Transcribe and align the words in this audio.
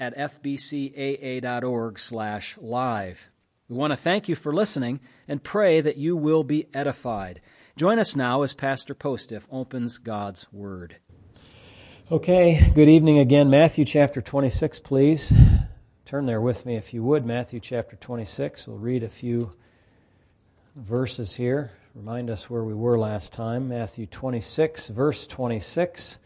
at 0.00 0.16
fbcaa.org 0.16 1.98
slash 1.98 2.56
live. 2.60 3.30
We 3.68 3.76
want 3.76 3.92
to 3.92 3.96
thank 3.96 4.28
you 4.28 4.34
for 4.34 4.54
listening 4.54 5.00
and 5.26 5.42
pray 5.42 5.80
that 5.80 5.96
you 5.96 6.16
will 6.16 6.44
be 6.44 6.68
edified. 6.72 7.40
Join 7.76 7.98
us 7.98 8.16
now 8.16 8.42
as 8.42 8.54
Pastor 8.54 8.94
Postiff 8.94 9.46
opens 9.50 9.98
God's 9.98 10.52
Word. 10.52 10.96
Okay, 12.10 12.70
good 12.74 12.88
evening 12.88 13.18
again. 13.18 13.50
Matthew 13.50 13.84
chapter 13.84 14.22
26, 14.22 14.80
please. 14.80 15.32
Turn 16.06 16.24
there 16.24 16.40
with 16.40 16.64
me 16.64 16.76
if 16.76 16.94
you 16.94 17.02
would. 17.02 17.26
Matthew 17.26 17.60
chapter 17.60 17.96
26. 17.96 18.66
We'll 18.66 18.78
read 18.78 19.02
a 19.02 19.10
few 19.10 19.52
verses 20.74 21.36
here. 21.36 21.72
Remind 21.94 22.30
us 22.30 22.48
where 22.48 22.64
we 22.64 22.72
were 22.72 22.98
last 22.98 23.32
time. 23.32 23.68
Matthew 23.68 24.06
26, 24.06 24.88
verse 24.88 25.26
26. 25.26 26.20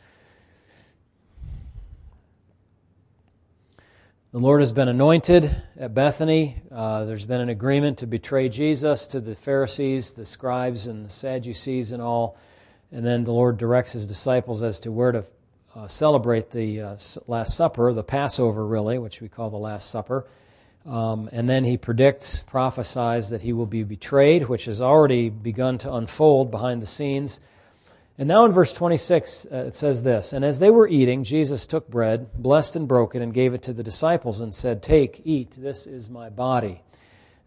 The 4.32 4.38
Lord 4.38 4.62
has 4.62 4.72
been 4.72 4.88
anointed 4.88 5.54
at 5.78 5.92
Bethany. 5.92 6.62
Uh, 6.70 7.04
there's 7.04 7.26
been 7.26 7.42
an 7.42 7.50
agreement 7.50 7.98
to 7.98 8.06
betray 8.06 8.48
Jesus 8.48 9.08
to 9.08 9.20
the 9.20 9.34
Pharisees, 9.34 10.14
the 10.14 10.24
scribes, 10.24 10.86
and 10.86 11.04
the 11.04 11.10
Sadducees, 11.10 11.92
and 11.92 12.02
all. 12.02 12.38
And 12.92 13.04
then 13.04 13.24
the 13.24 13.32
Lord 13.32 13.58
directs 13.58 13.92
his 13.92 14.06
disciples 14.06 14.62
as 14.62 14.80
to 14.80 14.90
where 14.90 15.12
to 15.12 15.24
uh, 15.76 15.86
celebrate 15.86 16.50
the 16.50 16.80
uh, 16.80 16.96
Last 17.26 17.54
Supper, 17.54 17.92
the 17.92 18.02
Passover, 18.02 18.66
really, 18.66 18.96
which 18.96 19.20
we 19.20 19.28
call 19.28 19.50
the 19.50 19.58
Last 19.58 19.90
Supper. 19.90 20.26
Um, 20.86 21.28
and 21.30 21.46
then 21.46 21.62
he 21.62 21.76
predicts, 21.76 22.42
prophesies 22.42 23.28
that 23.28 23.42
he 23.42 23.52
will 23.52 23.66
be 23.66 23.82
betrayed, 23.82 24.48
which 24.48 24.64
has 24.64 24.80
already 24.80 25.28
begun 25.28 25.76
to 25.76 25.92
unfold 25.92 26.50
behind 26.50 26.80
the 26.80 26.86
scenes. 26.86 27.42
And 28.18 28.28
now 28.28 28.44
in 28.44 28.52
verse 28.52 28.74
26, 28.74 29.46
uh, 29.50 29.56
it 29.56 29.74
says 29.74 30.02
this 30.02 30.32
And 30.32 30.44
as 30.44 30.58
they 30.58 30.70
were 30.70 30.86
eating, 30.86 31.24
Jesus 31.24 31.66
took 31.66 31.88
bread, 31.88 32.32
blessed 32.34 32.76
and 32.76 32.86
broke 32.86 33.14
it, 33.14 33.22
and 33.22 33.32
gave 33.32 33.54
it 33.54 33.62
to 33.62 33.72
the 33.72 33.82
disciples, 33.82 34.40
and 34.40 34.54
said, 34.54 34.82
Take, 34.82 35.22
eat, 35.24 35.52
this 35.52 35.86
is 35.86 36.10
my 36.10 36.28
body. 36.28 36.82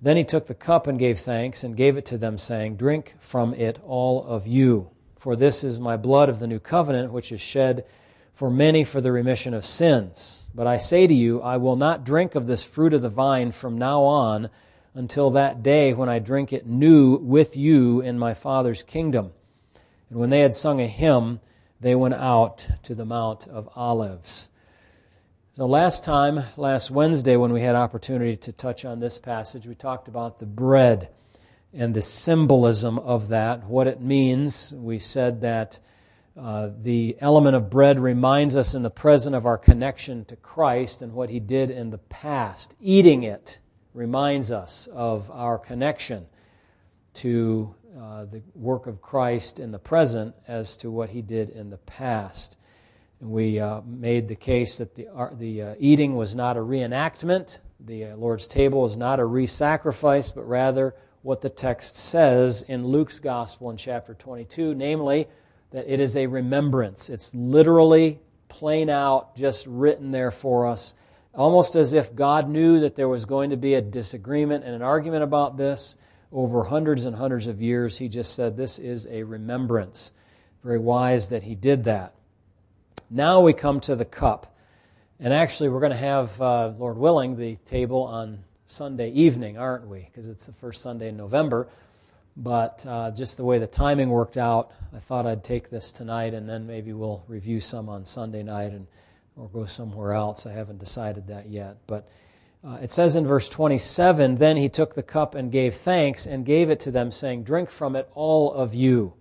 Then 0.01 0.17
he 0.17 0.23
took 0.23 0.47
the 0.47 0.55
cup 0.55 0.87
and 0.87 0.99
gave 0.99 1.19
thanks, 1.19 1.63
and 1.63 1.77
gave 1.77 1.97
it 1.97 2.05
to 2.07 2.17
them, 2.17 2.37
saying, 2.37 2.77
Drink 2.77 3.15
from 3.19 3.53
it, 3.53 3.79
all 3.85 4.25
of 4.25 4.47
you. 4.47 4.89
For 5.17 5.35
this 5.35 5.63
is 5.63 5.79
my 5.79 5.97
blood 5.97 6.29
of 6.29 6.39
the 6.39 6.47
new 6.47 6.59
covenant, 6.59 7.11
which 7.11 7.31
is 7.31 7.41
shed 7.41 7.85
for 8.33 8.49
many 8.49 8.83
for 8.83 8.99
the 8.99 9.11
remission 9.11 9.53
of 9.53 9.63
sins. 9.63 10.47
But 10.53 10.67
I 10.67 10.77
say 10.77 11.07
to 11.07 11.13
you, 11.13 11.41
I 11.41 11.57
will 11.57 11.77
not 11.77 12.03
drink 12.03 12.35
of 12.35 12.47
this 12.47 12.63
fruit 12.63 12.93
of 12.93 13.01
the 13.01 13.09
vine 13.09 13.51
from 13.51 13.77
now 13.77 14.03
on 14.03 14.49
until 14.93 15.31
that 15.31 15.63
day 15.63 15.93
when 15.93 16.09
I 16.09 16.19
drink 16.19 16.51
it 16.51 16.67
new 16.67 17.17
with 17.17 17.55
you 17.55 18.01
in 18.01 18.19
my 18.19 18.33
Father's 18.33 18.83
kingdom. 18.83 19.31
And 20.09 20.19
when 20.19 20.29
they 20.29 20.39
had 20.39 20.53
sung 20.53 20.81
a 20.81 20.87
hymn, 20.87 21.39
they 21.79 21.95
went 21.95 22.13
out 22.13 22.67
to 22.83 22.95
the 22.95 23.05
Mount 23.05 23.47
of 23.47 23.69
Olives. 23.75 24.49
So, 25.55 25.65
last 25.65 26.03
time, 26.03 26.43
last 26.57 26.91
Wednesday, 26.91 27.37
when 27.37 27.53
we 27.53 27.61
had 27.61 27.75
opportunity 27.75 28.35
to 28.37 28.51
touch 28.51 28.83
on 28.83 28.99
this 28.99 29.17
passage, 29.17 29.65
we 29.65 29.75
talked 29.75 30.07
about 30.07 30.39
the 30.39 30.45
bread 30.45 31.09
and 31.73 31.93
the 31.93 32.01
symbolism 32.01 32.99
of 32.99 33.29
that, 33.29 33.63
what 33.65 33.87
it 33.87 34.01
means. 34.01 34.73
We 34.75 34.99
said 34.99 35.41
that 35.41 35.79
uh, 36.37 36.69
the 36.81 37.17
element 37.19 37.55
of 37.55 37.69
bread 37.69 37.99
reminds 37.99 38.57
us 38.57 38.75
in 38.75 38.83
the 38.83 38.89
present 38.89 39.35
of 39.35 39.45
our 39.45 39.57
connection 39.57 40.25
to 40.25 40.35
Christ 40.35 41.01
and 41.01 41.13
what 41.13 41.29
he 41.29 41.39
did 41.39 41.69
in 41.69 41.89
the 41.89 41.97
past. 41.97 42.75
Eating 42.81 43.23
it 43.23 43.59
reminds 43.93 44.51
us 44.51 44.87
of 44.87 45.31
our 45.31 45.57
connection 45.57 46.25
to 47.15 47.73
uh, 47.99 48.25
the 48.25 48.41
work 48.53 48.87
of 48.87 49.01
Christ 49.01 49.59
in 49.59 49.71
the 49.71 49.79
present 49.79 50.35
as 50.47 50.77
to 50.77 50.91
what 50.91 51.09
he 51.09 51.21
did 51.21 51.49
in 51.49 51.69
the 51.69 51.77
past. 51.77 52.57
And 53.21 53.31
we 53.31 53.59
uh, 53.59 53.81
made 53.85 54.27
the 54.27 54.35
case 54.35 54.77
that 54.79 54.95
the, 54.95 55.07
uh, 55.07 55.29
the 55.33 55.61
uh, 55.61 55.75
eating 55.79 56.15
was 56.15 56.35
not 56.35 56.57
a 56.57 56.59
reenactment, 56.59 57.59
the 57.79 58.13
Lord's 58.13 58.47
table 58.47 58.85
is 58.85 58.97
not 58.97 59.19
a 59.19 59.25
re 59.25 59.47
sacrifice, 59.47 60.31
but 60.31 60.47
rather 60.47 60.95
what 61.21 61.41
the 61.41 61.49
text 61.49 61.97
says 61.97 62.63
in 62.63 62.85
Luke's 62.85 63.19
Gospel 63.19 63.69
in 63.69 63.77
chapter 63.77 64.13
22, 64.13 64.75
namely, 64.75 65.27
that 65.71 65.91
it 65.91 65.99
is 65.99 66.15
a 66.15 66.27
remembrance. 66.27 67.09
It's 67.09 67.33
literally 67.33 68.19
plain 68.47 68.89
out, 68.89 69.35
just 69.35 69.65
written 69.67 70.11
there 70.11 70.31
for 70.31 70.67
us, 70.67 70.95
almost 71.33 71.75
as 71.75 71.93
if 71.93 72.15
God 72.15 72.49
knew 72.49 72.79
that 72.81 72.95
there 72.95 73.09
was 73.09 73.25
going 73.25 73.49
to 73.49 73.57
be 73.57 73.73
a 73.73 73.81
disagreement 73.81 74.63
and 74.63 74.73
an 74.75 74.81
argument 74.81 75.23
about 75.23 75.57
this 75.57 75.97
over 76.35 76.65
hundreds 76.65 77.05
and 77.05 77.15
hundreds 77.15 77.47
of 77.47 77.61
years. 77.61 77.97
He 77.97 78.09
just 78.09 78.35
said, 78.35 78.57
This 78.57 78.77
is 78.77 79.07
a 79.07 79.23
remembrance. 79.23 80.11
Very 80.63 80.77
wise 80.77 81.29
that 81.29 81.43
he 81.43 81.55
did 81.55 81.85
that. 81.85 82.13
Now 83.09 83.39
we 83.39 83.53
come 83.53 83.79
to 83.81 83.95
the 83.95 84.05
cup. 84.05 84.53
And 85.17 85.33
actually, 85.33 85.69
we're 85.69 85.79
going 85.79 85.93
to 85.93 85.97
have, 85.97 86.41
uh, 86.41 86.73
Lord 86.77 86.97
willing, 86.97 87.37
the 87.37 87.55
table 87.57 88.03
on 88.03 88.43
Sunday 88.65 89.11
evening, 89.11 89.57
aren't 89.57 89.87
we? 89.87 90.01
Because 90.01 90.27
it's 90.27 90.45
the 90.45 90.53
first 90.53 90.81
Sunday 90.81 91.07
in 91.07 91.15
November. 91.15 91.69
But 92.35 92.85
uh, 92.85 93.11
just 93.11 93.37
the 93.37 93.45
way 93.45 93.57
the 93.57 93.67
timing 93.67 94.09
worked 94.09 94.35
out, 94.35 94.71
I 94.93 94.99
thought 94.99 95.25
I'd 95.25 95.43
take 95.43 95.69
this 95.69 95.93
tonight 95.93 96.33
and 96.33 96.49
then 96.49 96.67
maybe 96.67 96.91
we'll 96.91 97.23
review 97.29 97.61
some 97.61 97.87
on 97.87 98.03
Sunday 98.03 98.43
night 98.43 98.73
and 98.73 98.87
or 99.37 99.47
go 99.47 99.63
somewhere 99.63 100.13
else. 100.13 100.45
I 100.45 100.51
haven't 100.51 100.79
decided 100.79 101.27
that 101.27 101.47
yet. 101.47 101.77
But 101.87 102.09
uh, 102.65 102.77
it 102.81 102.89
says 102.89 103.15
in 103.15 103.27
verse 103.27 103.47
27 103.47 104.35
Then 104.35 104.57
he 104.57 104.69
took 104.69 104.95
the 104.95 105.03
cup 105.03 105.35
and 105.35 105.51
gave 105.51 105.75
thanks 105.75 106.25
and 106.25 106.45
gave 106.45 106.69
it 106.69 106.79
to 106.81 106.91
them, 106.91 107.11
saying, 107.11 107.43
Drink 107.43 107.69
from 107.69 107.95
it, 107.95 108.09
all 108.15 108.51
of 108.53 108.73
you. 108.73 109.13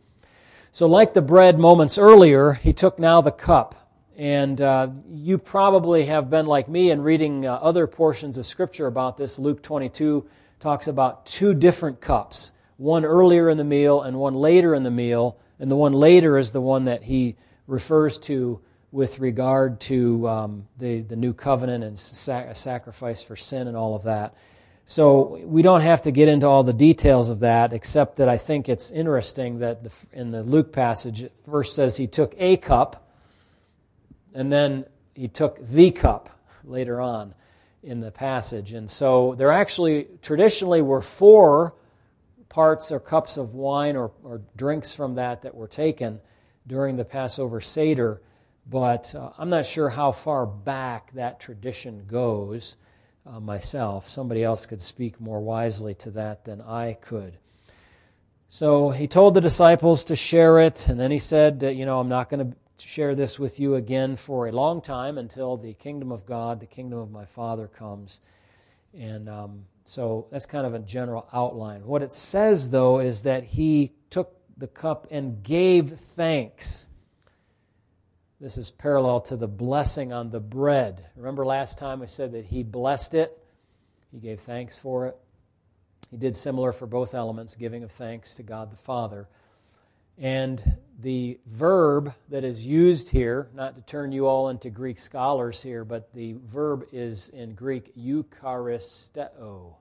So, 0.72 0.86
like 0.86 1.12
the 1.12 1.22
bread 1.22 1.58
moments 1.58 1.98
earlier, 1.98 2.54
he 2.54 2.72
took 2.72 2.98
now 2.98 3.20
the 3.20 3.30
cup. 3.30 3.74
And 4.16 4.60
uh, 4.60 4.90
you 5.12 5.38
probably 5.38 6.06
have 6.06 6.30
been 6.30 6.46
like 6.46 6.68
me 6.68 6.90
in 6.90 7.02
reading 7.02 7.46
uh, 7.46 7.54
other 7.54 7.86
portions 7.86 8.38
of 8.38 8.46
Scripture 8.46 8.86
about 8.86 9.16
this. 9.16 9.38
Luke 9.38 9.62
22 9.62 10.24
talks 10.60 10.86
about 10.86 11.26
two 11.26 11.52
different 11.52 12.00
cups 12.00 12.52
one 12.76 13.04
earlier 13.04 13.50
in 13.50 13.56
the 13.56 13.64
meal 13.64 14.02
and 14.02 14.16
one 14.16 14.34
later 14.34 14.74
in 14.74 14.84
the 14.84 14.90
meal. 14.90 15.36
And 15.58 15.70
the 15.70 15.76
one 15.76 15.92
later 15.92 16.38
is 16.38 16.52
the 16.52 16.60
one 16.60 16.84
that 16.84 17.02
he 17.02 17.36
refers 17.66 18.18
to 18.20 18.60
with 18.94 19.18
regard 19.18 19.80
to 19.80 20.28
um, 20.28 20.68
the, 20.78 21.00
the 21.00 21.16
new 21.16 21.34
covenant 21.34 21.82
and 21.82 21.98
sac- 21.98 22.54
sacrifice 22.54 23.24
for 23.24 23.34
sin 23.34 23.66
and 23.66 23.76
all 23.76 23.96
of 23.96 24.04
that. 24.04 24.36
So 24.84 25.40
we 25.44 25.62
don't 25.62 25.80
have 25.80 26.02
to 26.02 26.12
get 26.12 26.28
into 26.28 26.46
all 26.46 26.62
the 26.62 26.72
details 26.72 27.28
of 27.28 27.40
that, 27.40 27.72
except 27.72 28.18
that 28.18 28.28
I 28.28 28.38
think 28.38 28.68
it's 28.68 28.92
interesting 28.92 29.58
that 29.58 29.82
the, 29.82 29.92
in 30.12 30.30
the 30.30 30.44
Luke 30.44 30.72
passage, 30.72 31.24
it 31.24 31.32
first 31.50 31.74
says 31.74 31.96
he 31.96 32.06
took 32.06 32.36
a 32.38 32.56
cup, 32.56 33.10
and 34.32 34.52
then 34.52 34.84
he 35.16 35.26
took 35.26 35.58
the 35.66 35.90
cup 35.90 36.30
later 36.62 37.00
on 37.00 37.34
in 37.82 37.98
the 37.98 38.12
passage. 38.12 38.74
And 38.74 38.88
so 38.88 39.34
there 39.36 39.50
actually 39.50 40.06
traditionally 40.22 40.82
were 40.82 41.02
four 41.02 41.74
parts 42.48 42.92
or 42.92 43.00
cups 43.00 43.38
of 43.38 43.54
wine 43.54 43.96
or, 43.96 44.12
or 44.22 44.40
drinks 44.54 44.94
from 44.94 45.16
that 45.16 45.42
that 45.42 45.56
were 45.56 45.66
taken 45.66 46.20
during 46.68 46.94
the 46.94 47.04
Passover 47.04 47.60
Seder 47.60 48.20
but 48.66 49.14
uh, 49.14 49.30
I'm 49.38 49.50
not 49.50 49.66
sure 49.66 49.88
how 49.88 50.12
far 50.12 50.46
back 50.46 51.12
that 51.12 51.40
tradition 51.40 52.04
goes 52.06 52.76
uh, 53.26 53.40
myself. 53.40 54.08
Somebody 54.08 54.42
else 54.42 54.66
could 54.66 54.80
speak 54.80 55.20
more 55.20 55.40
wisely 55.40 55.94
to 55.96 56.10
that 56.12 56.44
than 56.44 56.60
I 56.60 56.94
could. 56.94 57.38
So 58.48 58.90
he 58.90 59.06
told 59.06 59.34
the 59.34 59.40
disciples 59.40 60.04
to 60.04 60.16
share 60.16 60.60
it, 60.60 60.88
and 60.88 60.98
then 60.98 61.10
he 61.10 61.18
said, 61.18 61.62
You 61.62 61.86
know, 61.86 61.98
I'm 61.98 62.08
not 62.08 62.30
going 62.30 62.52
to 62.52 62.56
share 62.84 63.14
this 63.14 63.38
with 63.38 63.58
you 63.58 63.74
again 63.74 64.16
for 64.16 64.46
a 64.46 64.52
long 64.52 64.80
time 64.80 65.18
until 65.18 65.56
the 65.56 65.74
kingdom 65.74 66.12
of 66.12 66.26
God, 66.26 66.60
the 66.60 66.66
kingdom 66.66 66.98
of 66.98 67.10
my 67.10 67.24
Father 67.24 67.66
comes. 67.66 68.20
And 68.96 69.28
um, 69.28 69.64
so 69.84 70.28
that's 70.30 70.46
kind 70.46 70.66
of 70.66 70.74
a 70.74 70.78
general 70.78 71.28
outline. 71.32 71.84
What 71.84 72.02
it 72.02 72.12
says, 72.12 72.70
though, 72.70 73.00
is 73.00 73.22
that 73.24 73.44
he 73.44 73.92
took 74.10 74.36
the 74.56 74.68
cup 74.68 75.08
and 75.10 75.42
gave 75.42 75.90
thanks. 75.90 76.88
This 78.44 78.58
is 78.58 78.70
parallel 78.70 79.22
to 79.22 79.36
the 79.36 79.48
blessing 79.48 80.12
on 80.12 80.28
the 80.28 80.38
bread. 80.38 81.06
Remember 81.16 81.46
last 81.46 81.78
time 81.78 82.02
I 82.02 82.04
said 82.04 82.32
that 82.32 82.44
he 82.44 82.62
blessed 82.62 83.14
it? 83.14 83.42
He 84.12 84.18
gave 84.18 84.38
thanks 84.38 84.78
for 84.78 85.06
it. 85.06 85.16
He 86.10 86.18
did 86.18 86.36
similar 86.36 86.70
for 86.72 86.86
both 86.86 87.14
elements, 87.14 87.56
giving 87.56 87.84
of 87.84 87.90
thanks 87.90 88.34
to 88.34 88.42
God 88.42 88.70
the 88.70 88.76
Father. 88.76 89.28
And 90.18 90.62
the 91.00 91.40
verb 91.46 92.12
that 92.28 92.44
is 92.44 92.66
used 92.66 93.08
here, 93.08 93.48
not 93.54 93.76
to 93.76 93.80
turn 93.80 94.12
you 94.12 94.26
all 94.26 94.50
into 94.50 94.68
Greek 94.68 94.98
scholars 94.98 95.62
here, 95.62 95.86
but 95.86 96.12
the 96.12 96.34
verb 96.44 96.84
is 96.92 97.30
in 97.30 97.54
Greek 97.54 97.96
eucharisteo. 97.96 99.76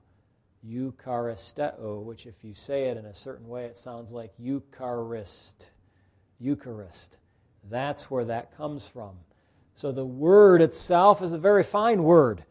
Eucharisteo, 0.66 2.02
which 2.02 2.24
if 2.24 2.42
you 2.42 2.54
say 2.54 2.84
it 2.84 2.96
in 2.96 3.04
a 3.04 3.12
certain 3.12 3.46
way, 3.46 3.66
it 3.66 3.76
sounds 3.76 4.10
like 4.10 4.32
Eucharist. 4.38 5.70
Eucharist. 6.40 7.18
That's 7.70 8.10
where 8.10 8.24
that 8.26 8.56
comes 8.56 8.86
from. 8.88 9.16
So 9.74 9.90
the 9.90 10.04
word 10.04 10.62
itself 10.62 11.22
is 11.22 11.32
a 11.32 11.38
very 11.38 11.64
fine 11.64 12.02
word. 12.02 12.44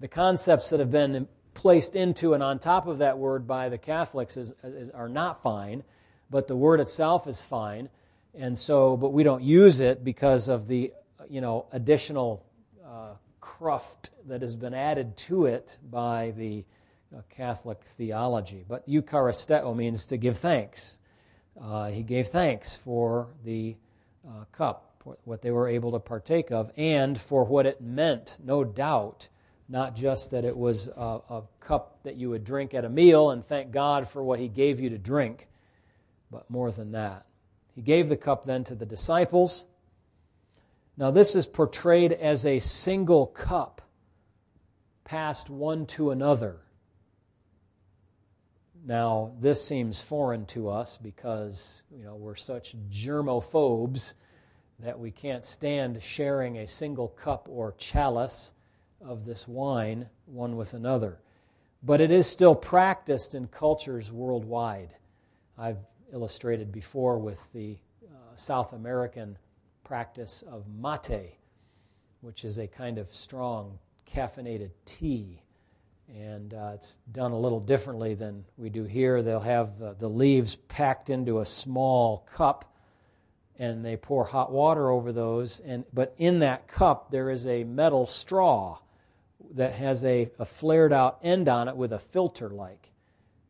The 0.00 0.08
concepts 0.08 0.70
that 0.70 0.80
have 0.80 0.90
been 0.90 1.26
placed 1.54 1.96
into 1.96 2.34
and 2.34 2.42
on 2.42 2.58
top 2.58 2.86
of 2.86 2.98
that 2.98 3.18
word 3.18 3.46
by 3.46 3.68
the 3.68 3.78
Catholics 3.78 4.36
is, 4.36 4.54
is, 4.62 4.90
are 4.90 5.08
not 5.08 5.42
fine, 5.42 5.82
but 6.30 6.48
the 6.48 6.56
word 6.56 6.80
itself 6.80 7.26
is 7.26 7.42
fine. 7.42 7.88
And 8.34 8.56
so, 8.56 8.96
but 8.96 9.12
we 9.12 9.22
don't 9.22 9.42
use 9.42 9.80
it 9.80 10.02
because 10.02 10.48
of 10.48 10.66
the, 10.66 10.92
you 11.28 11.40
know, 11.40 11.66
additional 11.72 12.44
uh, 12.84 13.14
cruft 13.40 14.10
that 14.26 14.40
has 14.40 14.56
been 14.56 14.74
added 14.74 15.16
to 15.16 15.46
it 15.46 15.78
by 15.90 16.32
the 16.36 16.64
uh, 17.14 17.20
Catholic 17.28 17.82
theology. 17.84 18.64
But 18.66 18.88
Eucharisteo 18.88 19.76
means 19.76 20.06
to 20.06 20.16
give 20.16 20.38
thanks. 20.38 20.98
Uh, 21.60 21.88
he 21.88 22.02
gave 22.02 22.28
thanks 22.28 22.74
for 22.74 23.28
the 23.44 23.76
uh, 24.26 24.44
cup, 24.52 24.94
for 24.98 25.16
what 25.24 25.42
they 25.42 25.50
were 25.50 25.68
able 25.68 25.92
to 25.92 25.98
partake 25.98 26.50
of, 26.50 26.70
and 26.76 27.18
for 27.18 27.44
what 27.44 27.66
it 27.66 27.80
meant, 27.80 28.38
no 28.44 28.64
doubt, 28.64 29.28
not 29.68 29.96
just 29.96 30.30
that 30.30 30.44
it 30.44 30.56
was 30.56 30.88
a, 30.88 31.20
a 31.28 31.42
cup 31.60 31.98
that 32.02 32.16
you 32.16 32.30
would 32.30 32.44
drink 32.44 32.74
at 32.74 32.84
a 32.84 32.88
meal 32.88 33.30
and 33.30 33.44
thank 33.44 33.70
God 33.70 34.08
for 34.08 34.22
what 34.22 34.38
He 34.38 34.48
gave 34.48 34.80
you 34.80 34.90
to 34.90 34.98
drink, 34.98 35.48
but 36.30 36.48
more 36.50 36.70
than 36.70 36.92
that. 36.92 37.26
He 37.74 37.82
gave 37.82 38.08
the 38.08 38.16
cup 38.16 38.44
then 38.44 38.64
to 38.64 38.74
the 38.74 38.86
disciples. 38.86 39.64
Now, 40.96 41.10
this 41.10 41.34
is 41.34 41.46
portrayed 41.46 42.12
as 42.12 42.46
a 42.46 42.58
single 42.58 43.26
cup 43.26 43.82
passed 45.04 45.50
one 45.50 45.84
to 45.84 46.10
another. 46.10 46.61
Now, 48.84 49.32
this 49.40 49.64
seems 49.64 50.00
foreign 50.00 50.44
to 50.46 50.68
us 50.68 50.98
because, 50.98 51.84
you 51.96 52.04
know, 52.04 52.16
we're 52.16 52.34
such 52.34 52.74
germophobes 52.90 54.14
that 54.80 54.98
we 54.98 55.12
can't 55.12 55.44
stand 55.44 56.02
sharing 56.02 56.58
a 56.58 56.66
single 56.66 57.08
cup 57.08 57.48
or 57.48 57.74
chalice 57.78 58.54
of 59.00 59.24
this 59.24 59.46
wine 59.46 60.08
one 60.26 60.56
with 60.56 60.74
another. 60.74 61.20
But 61.84 62.00
it 62.00 62.10
is 62.10 62.26
still 62.26 62.56
practiced 62.56 63.36
in 63.36 63.46
cultures 63.48 64.10
worldwide. 64.10 64.94
I've 65.56 65.78
illustrated 66.12 66.72
before 66.72 67.18
with 67.18 67.52
the 67.52 67.78
uh, 68.04 68.34
South 68.34 68.72
American 68.72 69.38
practice 69.84 70.42
of 70.42 70.64
mate, 70.68 71.36
which 72.20 72.44
is 72.44 72.58
a 72.58 72.66
kind 72.66 72.98
of 72.98 73.12
strong 73.12 73.78
caffeinated 74.06 74.70
tea 74.86 75.41
and 76.14 76.52
uh, 76.54 76.72
it's 76.74 76.98
done 77.12 77.32
a 77.32 77.38
little 77.38 77.60
differently 77.60 78.14
than 78.14 78.44
we 78.56 78.68
do 78.68 78.84
here. 78.84 79.22
They'll 79.22 79.40
have 79.40 79.78
the, 79.78 79.94
the 79.98 80.08
leaves 80.08 80.56
packed 80.56 81.10
into 81.10 81.40
a 81.40 81.46
small 81.46 82.18
cup, 82.32 82.76
and 83.58 83.84
they 83.84 83.96
pour 83.96 84.24
hot 84.24 84.52
water 84.52 84.90
over 84.90 85.12
those. 85.12 85.60
And 85.60 85.84
but 85.92 86.14
in 86.18 86.40
that 86.40 86.68
cup 86.68 87.10
there 87.10 87.30
is 87.30 87.46
a 87.46 87.64
metal 87.64 88.06
straw 88.06 88.78
that 89.54 89.74
has 89.74 90.04
a, 90.04 90.30
a 90.38 90.44
flared 90.44 90.92
out 90.92 91.18
end 91.22 91.48
on 91.48 91.68
it 91.68 91.76
with 91.76 91.92
a 91.92 91.98
filter 91.98 92.50
like, 92.50 92.90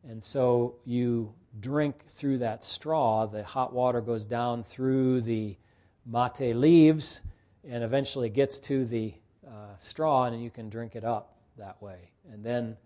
and 0.07 0.23
so 0.23 0.75
you 0.85 1.33
drink 1.59 2.05
through 2.07 2.39
that 2.39 2.63
straw. 2.63 3.25
The 3.25 3.43
hot 3.43 3.73
water 3.73 4.01
goes 4.01 4.25
down 4.25 4.63
through 4.63 5.21
the 5.21 5.57
mate 6.05 6.55
leaves, 6.55 7.21
and 7.67 7.83
eventually 7.83 8.29
gets 8.29 8.59
to 8.59 8.85
the 8.85 9.13
uh, 9.47 9.77
straw, 9.77 10.25
and 10.25 10.41
you 10.41 10.49
can 10.49 10.69
drink 10.69 10.95
it 10.95 11.03
up 11.03 11.37
that 11.57 11.81
way. 11.81 12.12
And 12.31 12.43
then 12.43 12.77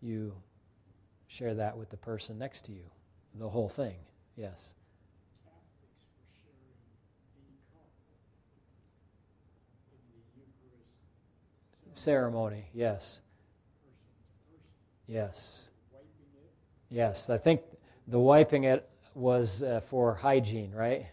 you 0.00 0.32
share 1.26 1.54
that 1.54 1.76
with 1.76 1.90
the 1.90 1.96
person 1.96 2.38
next 2.38 2.62
to 2.66 2.72
you, 2.72 2.84
the 3.34 3.48
whole 3.48 3.68
thing. 3.68 3.96
Yes. 4.36 4.74
Ceremony, 11.92 12.64
yes. 12.72 13.22
Yes. 15.06 15.72
Yes, 16.90 17.28
I 17.28 17.38
think 17.38 17.60
the 18.06 18.18
wiping 18.18 18.64
it 18.64 18.88
was 19.14 19.62
uh, 19.62 19.80
for 19.80 20.14
hygiene, 20.14 20.72
right? 20.72 21.06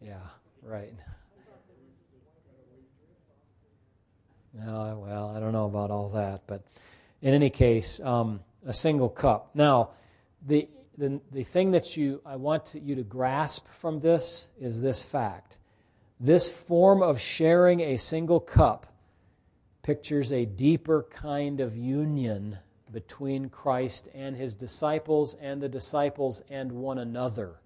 Yeah, 0.00 0.16
right. 0.62 0.92
No, 4.52 5.02
well, 5.06 5.32
I 5.34 5.40
don't 5.40 5.52
know 5.52 5.64
about 5.64 5.90
all 5.90 6.10
that, 6.10 6.42
but 6.46 6.62
in 7.22 7.34
any 7.34 7.50
case, 7.50 8.00
um, 8.00 8.40
a 8.66 8.72
single 8.72 9.08
cup. 9.08 9.50
Now, 9.54 9.90
the, 10.46 10.68
the, 10.98 11.20
the 11.30 11.44
thing 11.44 11.70
that 11.70 11.96
you, 11.96 12.20
I 12.26 12.36
want 12.36 12.66
to, 12.66 12.80
you 12.80 12.96
to 12.96 13.04
grasp 13.04 13.68
from 13.68 14.00
this 14.00 14.48
is 14.60 14.80
this 14.80 15.04
fact. 15.04 15.58
This 16.18 16.50
form 16.50 17.02
of 17.02 17.20
sharing 17.20 17.80
a 17.80 17.96
single 17.96 18.40
cup 18.40 18.86
pictures 19.82 20.32
a 20.32 20.44
deeper 20.44 21.06
kind 21.10 21.60
of 21.60 21.76
union 21.76 22.58
between 22.92 23.48
Christ 23.48 24.08
and 24.14 24.36
his 24.36 24.54
disciples 24.54 25.34
and 25.40 25.60
the 25.60 25.68
disciples 25.68 26.42
and 26.50 26.70
one 26.70 26.98
another. 26.98 27.60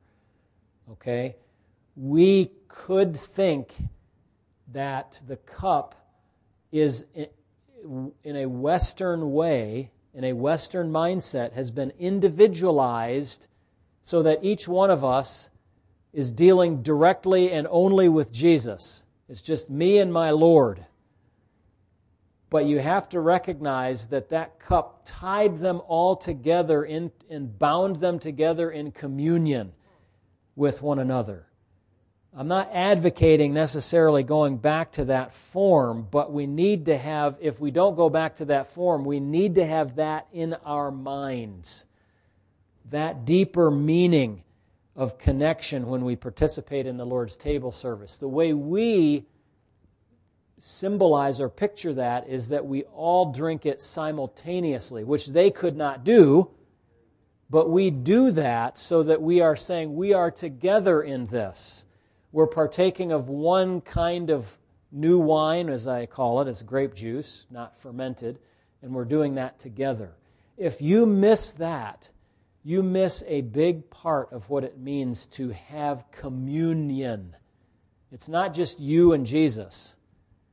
Okay? 0.92 1.36
We 1.96 2.52
could 2.68 3.16
think 3.16 3.74
that 4.72 5.20
the 5.26 5.36
cup 5.36 5.94
is 6.72 7.06
in 8.24 8.36
a 8.36 8.46
Western 8.46 9.32
way, 9.32 9.90
in 10.14 10.24
a 10.24 10.32
Western 10.32 10.90
mindset, 10.90 11.52
has 11.52 11.70
been 11.70 11.92
individualized 11.98 13.48
so 14.02 14.22
that 14.22 14.42
each 14.42 14.68
one 14.68 14.90
of 14.90 15.04
us 15.04 15.50
is 16.12 16.32
dealing 16.32 16.82
directly 16.82 17.50
and 17.50 17.66
only 17.70 18.08
with 18.08 18.32
Jesus. 18.32 19.04
It's 19.28 19.42
just 19.42 19.68
me 19.68 19.98
and 19.98 20.12
my 20.12 20.30
Lord. 20.30 20.86
But 22.48 22.66
you 22.66 22.78
have 22.78 23.08
to 23.10 23.20
recognize 23.20 24.08
that 24.08 24.30
that 24.30 24.60
cup 24.60 25.02
tied 25.04 25.56
them 25.56 25.82
all 25.88 26.16
together 26.16 26.84
in, 26.84 27.10
and 27.28 27.58
bound 27.58 27.96
them 27.96 28.18
together 28.18 28.70
in 28.70 28.92
communion 28.92 29.72
with 30.54 30.80
one 30.80 31.00
another. 31.00 31.45
I'm 32.38 32.48
not 32.48 32.68
advocating 32.74 33.54
necessarily 33.54 34.22
going 34.22 34.58
back 34.58 34.92
to 34.92 35.06
that 35.06 35.32
form, 35.32 36.06
but 36.10 36.30
we 36.30 36.46
need 36.46 36.84
to 36.84 36.98
have, 36.98 37.38
if 37.40 37.60
we 37.60 37.70
don't 37.70 37.96
go 37.96 38.10
back 38.10 38.36
to 38.36 38.44
that 38.46 38.66
form, 38.66 39.06
we 39.06 39.20
need 39.20 39.54
to 39.54 39.64
have 39.64 39.96
that 39.96 40.26
in 40.34 40.52
our 40.66 40.90
minds. 40.90 41.86
That 42.90 43.24
deeper 43.24 43.70
meaning 43.70 44.44
of 44.94 45.16
connection 45.16 45.86
when 45.86 46.04
we 46.04 46.14
participate 46.14 46.86
in 46.86 46.98
the 46.98 47.06
Lord's 47.06 47.38
table 47.38 47.72
service. 47.72 48.18
The 48.18 48.28
way 48.28 48.52
we 48.52 49.24
symbolize 50.58 51.40
or 51.40 51.48
picture 51.48 51.94
that 51.94 52.28
is 52.28 52.50
that 52.50 52.66
we 52.66 52.82
all 52.84 53.32
drink 53.32 53.64
it 53.64 53.80
simultaneously, 53.80 55.04
which 55.04 55.28
they 55.28 55.50
could 55.50 55.76
not 55.76 56.04
do, 56.04 56.50
but 57.48 57.70
we 57.70 57.88
do 57.88 58.30
that 58.32 58.76
so 58.76 59.02
that 59.04 59.22
we 59.22 59.40
are 59.40 59.56
saying 59.56 59.96
we 59.96 60.12
are 60.12 60.30
together 60.30 61.02
in 61.02 61.24
this 61.28 61.85
we're 62.36 62.46
partaking 62.46 63.12
of 63.12 63.30
one 63.30 63.80
kind 63.80 64.28
of 64.28 64.58
new 64.92 65.18
wine, 65.18 65.70
as 65.70 65.88
I 65.88 66.04
call 66.04 66.42
it. 66.42 66.48
It's 66.48 66.62
grape 66.62 66.94
juice, 66.94 67.46
not 67.50 67.78
fermented, 67.78 68.38
and 68.82 68.92
we're 68.92 69.06
doing 69.06 69.36
that 69.36 69.58
together. 69.58 70.12
If 70.58 70.82
you 70.82 71.06
miss 71.06 71.52
that, 71.52 72.10
you 72.62 72.82
miss 72.82 73.24
a 73.26 73.40
big 73.40 73.88
part 73.88 74.34
of 74.34 74.50
what 74.50 74.64
it 74.64 74.76
means 74.78 75.24
to 75.28 75.48
have 75.48 76.10
communion. 76.10 77.34
It's 78.12 78.28
not 78.28 78.52
just 78.52 78.80
you 78.80 79.14
and 79.14 79.24
Jesus, 79.24 79.96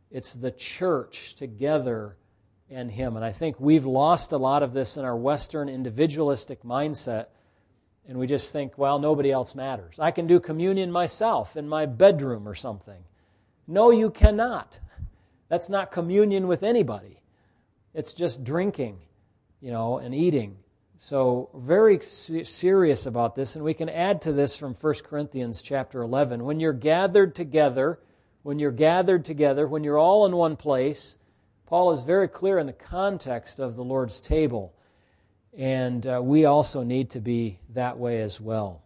it's 0.10 0.36
the 0.36 0.52
church 0.52 1.36
together 1.36 2.16
and 2.70 2.90
Him. 2.90 3.18
And 3.18 3.26
I 3.26 3.34
think 3.34 3.60
we've 3.60 3.86
lost 3.86 4.32
a 4.32 4.38
lot 4.38 4.64
of 4.64 4.72
this 4.72 4.96
in 4.96 5.04
our 5.04 5.18
Western 5.18 5.68
individualistic 5.68 6.64
mindset 6.64 7.26
and 8.08 8.18
we 8.18 8.28
just 8.28 8.52
think, 8.52 8.78
well, 8.78 9.00
nobody 9.00 9.32
else 9.32 9.56
matters. 9.56 10.00
I 10.00 10.12
can 10.12 10.28
do 10.28 10.40
communion 10.40 10.92
myself 10.92 11.56
in 11.56 11.68
my 11.68 11.86
bedroom 11.86 12.48
or 12.48 12.56
something. 12.56 13.04
No, 13.68 13.92
you 13.92 14.10
cannot. 14.10 14.80
That's 15.48 15.70
not 15.70 15.92
communion 15.92 16.48
with 16.48 16.64
anybody. 16.64 17.22
It's 17.94 18.14
just 18.14 18.44
drinking, 18.44 19.00
you 19.62 19.72
know, 19.72 20.00
and 20.00 20.14
eating. 20.14 20.58
So, 20.98 21.50
very 21.54 22.00
serious 22.02 23.06
about 23.06 23.36
this, 23.36 23.56
and 23.56 23.66
we 23.66 23.74
can 23.74 23.90
add 23.90 24.22
to 24.24 24.32
this 24.32 24.56
from 24.56 24.74
1 24.74 24.94
Corinthians 25.04 25.62
chapter 25.62 26.02
11. 26.02 26.44
When 26.44 26.60
you're 26.60 26.72
gathered 26.72 27.36
together, 27.36 28.00
when 28.44 28.60
you're 28.60 28.72
gathered 28.72 29.26
together, 29.26 29.68
when 29.68 29.84
you're 29.84 29.98
all 29.98 30.26
in 30.26 30.36
one 30.36 30.56
place, 30.56 31.18
Paul 31.66 31.92
is 31.92 32.04
very 32.04 32.28
clear 32.28 32.60
in 32.60 32.68
the 32.68 32.74
context 32.74 33.60
of 33.60 33.76
the 33.76 33.84
Lord's 33.84 34.22
table 34.22 34.74
and 35.58 36.06
uh, 36.06 36.20
we 36.24 36.46
also 36.46 36.84
need 36.84 37.12
to 37.12 37.20
be 37.20 37.60
that 37.70 37.98
way 37.98 38.22
as 38.22 38.42
well. 38.42 38.82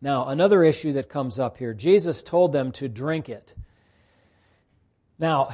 Now, 0.00 0.28
another 0.28 0.64
issue 0.64 0.94
that 0.94 1.08
comes 1.08 1.38
up 1.38 1.58
here 1.58 1.74
Jesus 1.74 2.22
told 2.22 2.52
them 2.52 2.72
to 2.72 2.88
drink 2.88 3.28
it. 3.28 3.54
Now, 5.18 5.50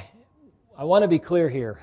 I 0.78 0.84
want 0.84 1.02
to 1.02 1.08
be 1.08 1.18
clear 1.18 1.48
here. 1.48 1.80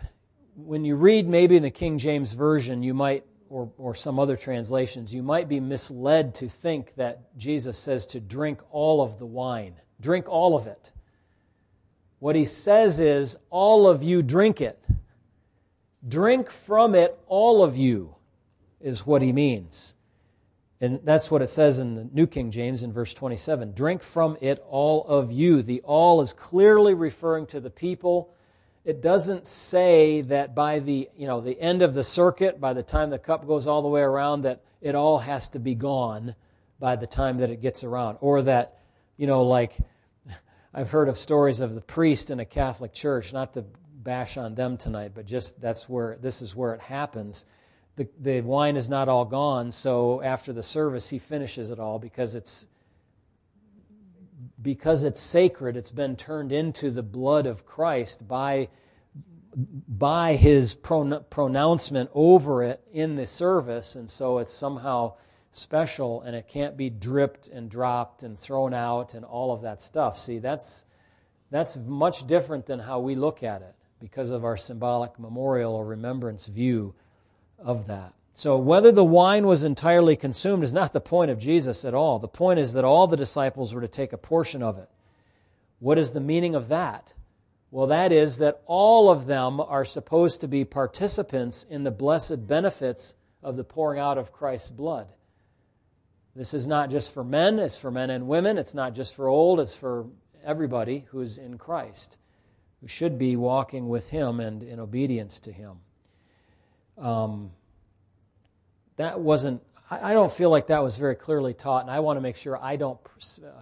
When 0.56 0.86
you 0.86 0.96
read 0.96 1.28
maybe 1.28 1.58
in 1.58 1.64
the 1.64 1.72
King 1.72 1.98
James 1.98 2.34
Version, 2.34 2.84
you 2.84 2.94
might 2.94 3.26
or, 3.50 3.72
or 3.78 3.94
some 3.94 4.20
other 4.20 4.36
translations, 4.36 5.14
you 5.14 5.22
might 5.22 5.48
be 5.48 5.60
misled 5.60 6.34
to 6.36 6.48
think 6.48 6.96
that 6.96 7.38
Jesus 7.38 7.78
says 7.78 8.08
to 8.08 8.20
drink 8.20 8.60
all 8.72 9.02
of 9.02 9.20
the 9.20 9.26
wine. 9.26 9.76
Drink 10.00 10.28
all 10.28 10.56
of 10.56 10.66
it. 10.66 10.92
What 12.20 12.36
he 12.36 12.46
says 12.46 13.00
is, 13.00 13.38
all 13.50 13.88
of 13.88 14.02
you 14.02 14.24
drink 14.24 14.62
it. 14.62 14.84
Drink 16.08 16.50
from 16.50 16.96
it, 16.96 17.18
all 17.28 17.64
of 17.64 17.78
you, 17.78 18.16
is 18.82 19.06
what 19.06 19.22
he 19.22 19.32
means. 19.32 19.96
And 20.82 21.00
that's 21.06 21.32
what 21.32 21.42
it 21.42 21.48
says 21.48 21.80
in 21.80 21.96
the 21.96 22.10
New 22.12 22.28
King 22.28 22.52
James 22.52 22.84
in 22.84 22.92
verse 22.92 23.14
27. 23.14 23.72
Drink 23.72 24.04
from 24.04 24.38
it, 24.42 24.62
all 24.68 25.06
of 25.08 25.32
you. 25.32 25.62
The 25.62 25.80
all 25.82 26.20
is 26.20 26.34
clearly 26.34 26.94
referring 26.94 27.46
to 27.48 27.62
the 27.62 27.70
people. 27.70 28.34
It 28.84 29.02
doesn't 29.02 29.48
say 29.48 30.22
that 30.24 30.54
by 30.54 30.80
the, 30.80 31.10
you 31.16 31.26
know, 31.26 31.40
the 31.40 31.58
end 31.58 31.84
of 31.84 31.94
the 31.94 32.04
circuit, 32.04 32.60
by 32.60 32.74
the 32.74 32.84
time 32.84 33.12
the 33.12 33.18
cup 33.18 33.48
goes 33.48 33.66
all 33.66 33.82
the 33.82 33.88
way 33.88 34.02
around, 34.02 34.42
that 34.42 34.62
it 34.82 34.94
all 34.94 35.20
has 35.20 35.52
to 35.52 35.60
be 35.60 35.74
gone 35.74 36.36
by 36.82 36.98
the 36.98 37.08
time 37.08 37.38
that 37.38 37.50
it 37.50 37.62
gets 37.62 37.86
around. 37.86 38.18
Or 38.20 38.42
that, 38.42 38.80
you 39.16 39.26
know, 39.26 39.44
like 39.44 39.78
I've 40.74 40.92
heard 40.92 41.08
of 41.08 41.18
stories 41.18 41.62
of 41.62 41.76
the 41.76 41.82
priest 41.82 42.30
in 42.30 42.42
a 42.42 42.46
Catholic 42.46 42.92
church, 42.92 43.32
not 43.32 43.54
to 43.54 43.64
bash 44.04 44.38
on 44.38 44.56
them 44.56 44.78
tonight, 44.78 45.12
but 45.16 45.26
just 45.26 45.62
that's 45.62 45.88
where 45.88 46.18
this 46.22 46.42
is 46.42 46.56
where 46.56 46.74
it 46.74 46.82
happens. 46.82 47.46
The, 47.96 48.08
the 48.20 48.42
wine 48.42 48.76
is 48.76 48.90
not 48.90 49.08
all 49.08 49.26
gone, 49.26 49.72
so 49.72 50.22
after 50.24 50.52
the 50.52 50.64
service, 50.64 51.10
he 51.10 51.20
finishes 51.20 51.72
it 51.72 51.80
all 51.80 52.00
because 52.00 52.36
it's 52.36 52.68
because 54.62 55.04
it's 55.04 55.20
sacred. 55.20 55.78
It's 55.78 55.92
been 55.92 56.16
turned 56.16 56.52
into 56.52 56.90
the 56.90 57.04
blood 57.04 57.46
of 57.46 57.66
Christ 57.66 58.28
by 58.28 58.70
by 59.56 60.36
his 60.36 60.74
pronouncement 60.74 62.10
over 62.16 62.64
it 62.64 62.82
in 62.92 63.16
the 63.16 63.28
service, 63.28 63.96
and 63.96 64.10
so 64.10 64.40
it's 64.40 64.54
somehow 64.54 65.14
special 65.52 66.24
and 66.24 66.36
it 66.36 66.48
can't 66.48 66.76
be 66.76 66.90
dripped 66.90 67.48
and 67.48 67.70
dropped 67.70 68.24
and 68.24 68.40
thrown 68.40 68.74
out 68.74 69.14
and 69.14 69.24
all 69.24 69.54
of 69.54 69.62
that 69.62 69.80
stuff. 69.80 70.18
See, 70.18 70.40
that's 70.40 70.86
that's 71.52 71.78
much 71.78 72.26
different 72.26 72.66
than 72.66 72.80
how 72.80 73.00
we 73.00 73.14
look 73.14 73.44
at 73.44 73.62
it 73.62 73.76
because 74.04 74.32
of 74.32 74.44
our 74.44 74.58
symbolic 74.58 75.18
memorial 75.18 75.74
or 75.74 75.86
remembrance 75.86 76.48
view 76.48 76.94
of 77.58 77.88
that. 77.88 78.14
So, 78.34 78.58
whether 78.58 78.92
the 78.92 79.02
wine 79.02 79.48
was 79.48 79.64
entirely 79.64 80.18
consumed 80.18 80.62
is 80.62 80.74
not 80.74 80.92
the 80.92 81.00
point 81.00 81.32
of 81.32 81.40
Jesus 81.40 81.86
at 81.86 81.94
all. 81.94 82.20
The 82.20 82.28
point 82.28 82.60
is 82.60 82.74
that 82.74 82.84
all 82.84 83.08
the 83.08 83.16
disciples 83.16 83.74
were 83.74 83.80
to 83.80 83.88
take 83.88 84.12
a 84.12 84.18
portion 84.18 84.62
of 84.62 84.78
it. 84.78 84.90
What 85.80 85.98
is 85.98 86.12
the 86.12 86.20
meaning 86.20 86.54
of 86.54 86.68
that? 86.68 87.14
Well, 87.72 87.88
that 87.88 88.12
is 88.12 88.40
that 88.40 88.62
all 88.66 89.10
of 89.10 89.26
them 89.26 89.62
are 89.62 89.86
supposed 89.86 90.42
to 90.42 90.50
be 90.50 90.66
participants 90.66 91.64
in 91.64 91.86
the 91.86 91.92
blessed 91.92 92.46
benefits 92.46 93.16
of 93.42 93.56
the 93.56 93.64
pouring 93.64 94.02
out 94.02 94.18
of 94.18 94.34
Christ's 94.34 94.72
blood. 94.72 95.08
This 96.36 96.54
is 96.54 96.68
not 96.68 96.90
just 96.90 97.14
for 97.14 97.24
men, 97.24 97.58
it's 97.58 97.78
for 97.78 97.90
men 97.90 98.10
and 98.10 98.28
women. 98.28 98.58
It's 98.58 98.76
not 98.76 98.96
just 98.96 99.16
for 99.16 99.30
old, 99.30 99.62
it's 99.62 99.78
for 99.78 100.08
everybody 100.44 101.06
who's 101.10 101.38
in 101.38 101.58
Christ 101.58 102.18
who 102.84 102.88
should 102.90 103.18
be 103.18 103.38
walking 103.38 103.88
with 103.88 104.10
Him 104.10 104.42
and 104.42 104.62
in 104.62 104.82
obedience 104.82 105.40
to 105.40 105.54
Him. 105.54 105.78
Um, 106.98 107.52
that 108.98 109.22
wasn't, 109.22 109.64
I, 109.90 110.12
I 110.12 110.14
don't 110.14 110.32
feel 110.32 110.50
like 110.50 110.68
that 110.68 110.84
was 110.84 110.98
very 110.98 111.16
clearly 111.16 111.54
taught, 111.54 111.84
and 111.84 111.90
I 111.90 112.02
want 112.02 112.18
to 112.18 112.22
make 112.22 112.36
sure 112.36 112.62
I 112.62 112.76
don't 112.76 113.00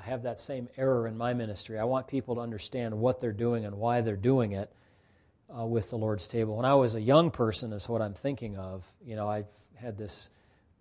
have 0.01 0.23
that 0.23 0.39
same 0.39 0.69
error 0.75 1.07
in 1.07 1.15
my 1.15 1.35
ministry. 1.35 1.77
I 1.77 1.83
want 1.83 2.07
people 2.07 2.35
to 2.35 2.41
understand 2.41 2.97
what 2.97 3.21
they're 3.21 3.31
doing 3.31 3.63
and 3.65 3.75
why 3.75 4.01
they're 4.01 4.17
doing 4.17 4.53
it. 4.53 4.71
Uh, 5.53 5.65
with 5.65 5.89
the 5.89 5.97
Lord's 5.97 6.27
table. 6.27 6.55
When 6.55 6.65
I 6.65 6.75
was 6.75 6.95
a 6.95 7.01
young 7.01 7.29
person, 7.29 7.73
is 7.73 7.89
what 7.89 8.01
I'm 8.01 8.13
thinking 8.13 8.55
of. 8.55 8.87
You 9.03 9.17
know, 9.17 9.27
I've 9.27 9.49
had 9.75 9.97
this 9.97 10.29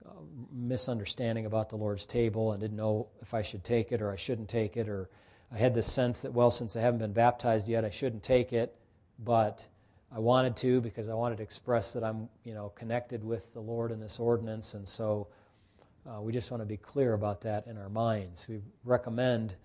uh, 0.06 0.10
misunderstanding 0.52 1.44
about 1.44 1.70
the 1.70 1.76
Lord's 1.76 2.06
table 2.06 2.52
and 2.52 2.60
didn't 2.60 2.76
know 2.76 3.08
if 3.20 3.34
I 3.34 3.42
should 3.42 3.64
take 3.64 3.90
it 3.90 4.00
or 4.00 4.12
I 4.12 4.16
shouldn't 4.16 4.48
take 4.48 4.76
it, 4.76 4.88
or 4.88 5.10
I 5.52 5.58
had 5.58 5.74
this 5.74 5.92
sense 5.92 6.22
that, 6.22 6.32
well, 6.32 6.50
since 6.50 6.76
I 6.76 6.80
haven't 6.80 7.00
been 7.00 7.12
baptized 7.12 7.68
yet, 7.68 7.84
I 7.84 7.90
shouldn't 7.90 8.22
take 8.22 8.52
it, 8.52 8.74
but 9.18 9.66
I 10.12 10.18
wanted 10.18 10.56
to 10.56 10.80
because 10.80 11.08
I 11.08 11.14
wanted 11.14 11.36
to 11.38 11.42
express 11.42 11.92
that 11.94 12.04
I'm, 12.04 12.28
you 12.44 12.54
know, 12.54 12.68
connected 12.70 13.24
with 13.24 13.52
the 13.52 13.60
Lord 13.60 13.90
in 13.90 14.00
this 14.00 14.20
ordinance, 14.20 14.74
and 14.74 14.86
so 14.86 15.28
uh, 16.08 16.20
we 16.20 16.32
just 16.32 16.50
want 16.50 16.62
to 16.62 16.66
be 16.66 16.76
clear 16.76 17.14
about 17.14 17.40
that 17.42 17.66
in 17.66 17.76
our 17.78 17.88
minds. 17.88 18.48
We 18.48 18.60
recommend 18.84 19.56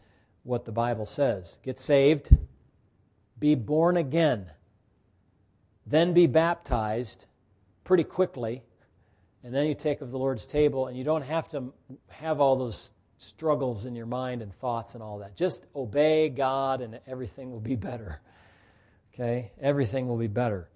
what 0.43 0.65
the 0.65 0.71
Bible 0.71 1.05
says: 1.05 1.59
get 1.63 1.77
saved, 1.77 2.35
be 3.39 3.53
born 3.55 3.97
again, 3.97 4.51
then 5.85 6.13
be 6.13 6.25
baptized 6.25 7.27
pretty 7.83 8.03
quickly, 8.03 8.63
and 9.43 9.53
then 9.53 9.67
you 9.67 9.75
take 9.75 10.01
of 10.01 10.09
the 10.09 10.17
Lord's 10.17 10.47
table, 10.47 10.87
and 10.87 10.97
you 10.97 11.03
don't 11.03 11.21
have 11.21 11.47
to 11.49 11.73
have 12.09 12.41
all 12.41 12.55
those 12.55 12.93
struggles 13.17 13.85
in 13.85 13.95
your 13.95 14.05
mind 14.05 14.41
and 14.41 14.53
thoughts 14.53 14.95
and 14.95 15.03
all 15.03 15.19
that. 15.19 15.35
Just 15.35 15.65
obey 15.75 16.29
God 16.29 16.81
and 16.81 16.99
everything 17.07 17.51
will 17.51 17.59
be 17.59 17.75
better. 17.75 18.21
Okay? 19.13 19.51
Everything 19.61 20.07
will 20.07 20.17
be 20.17 20.27
better. 20.27 20.69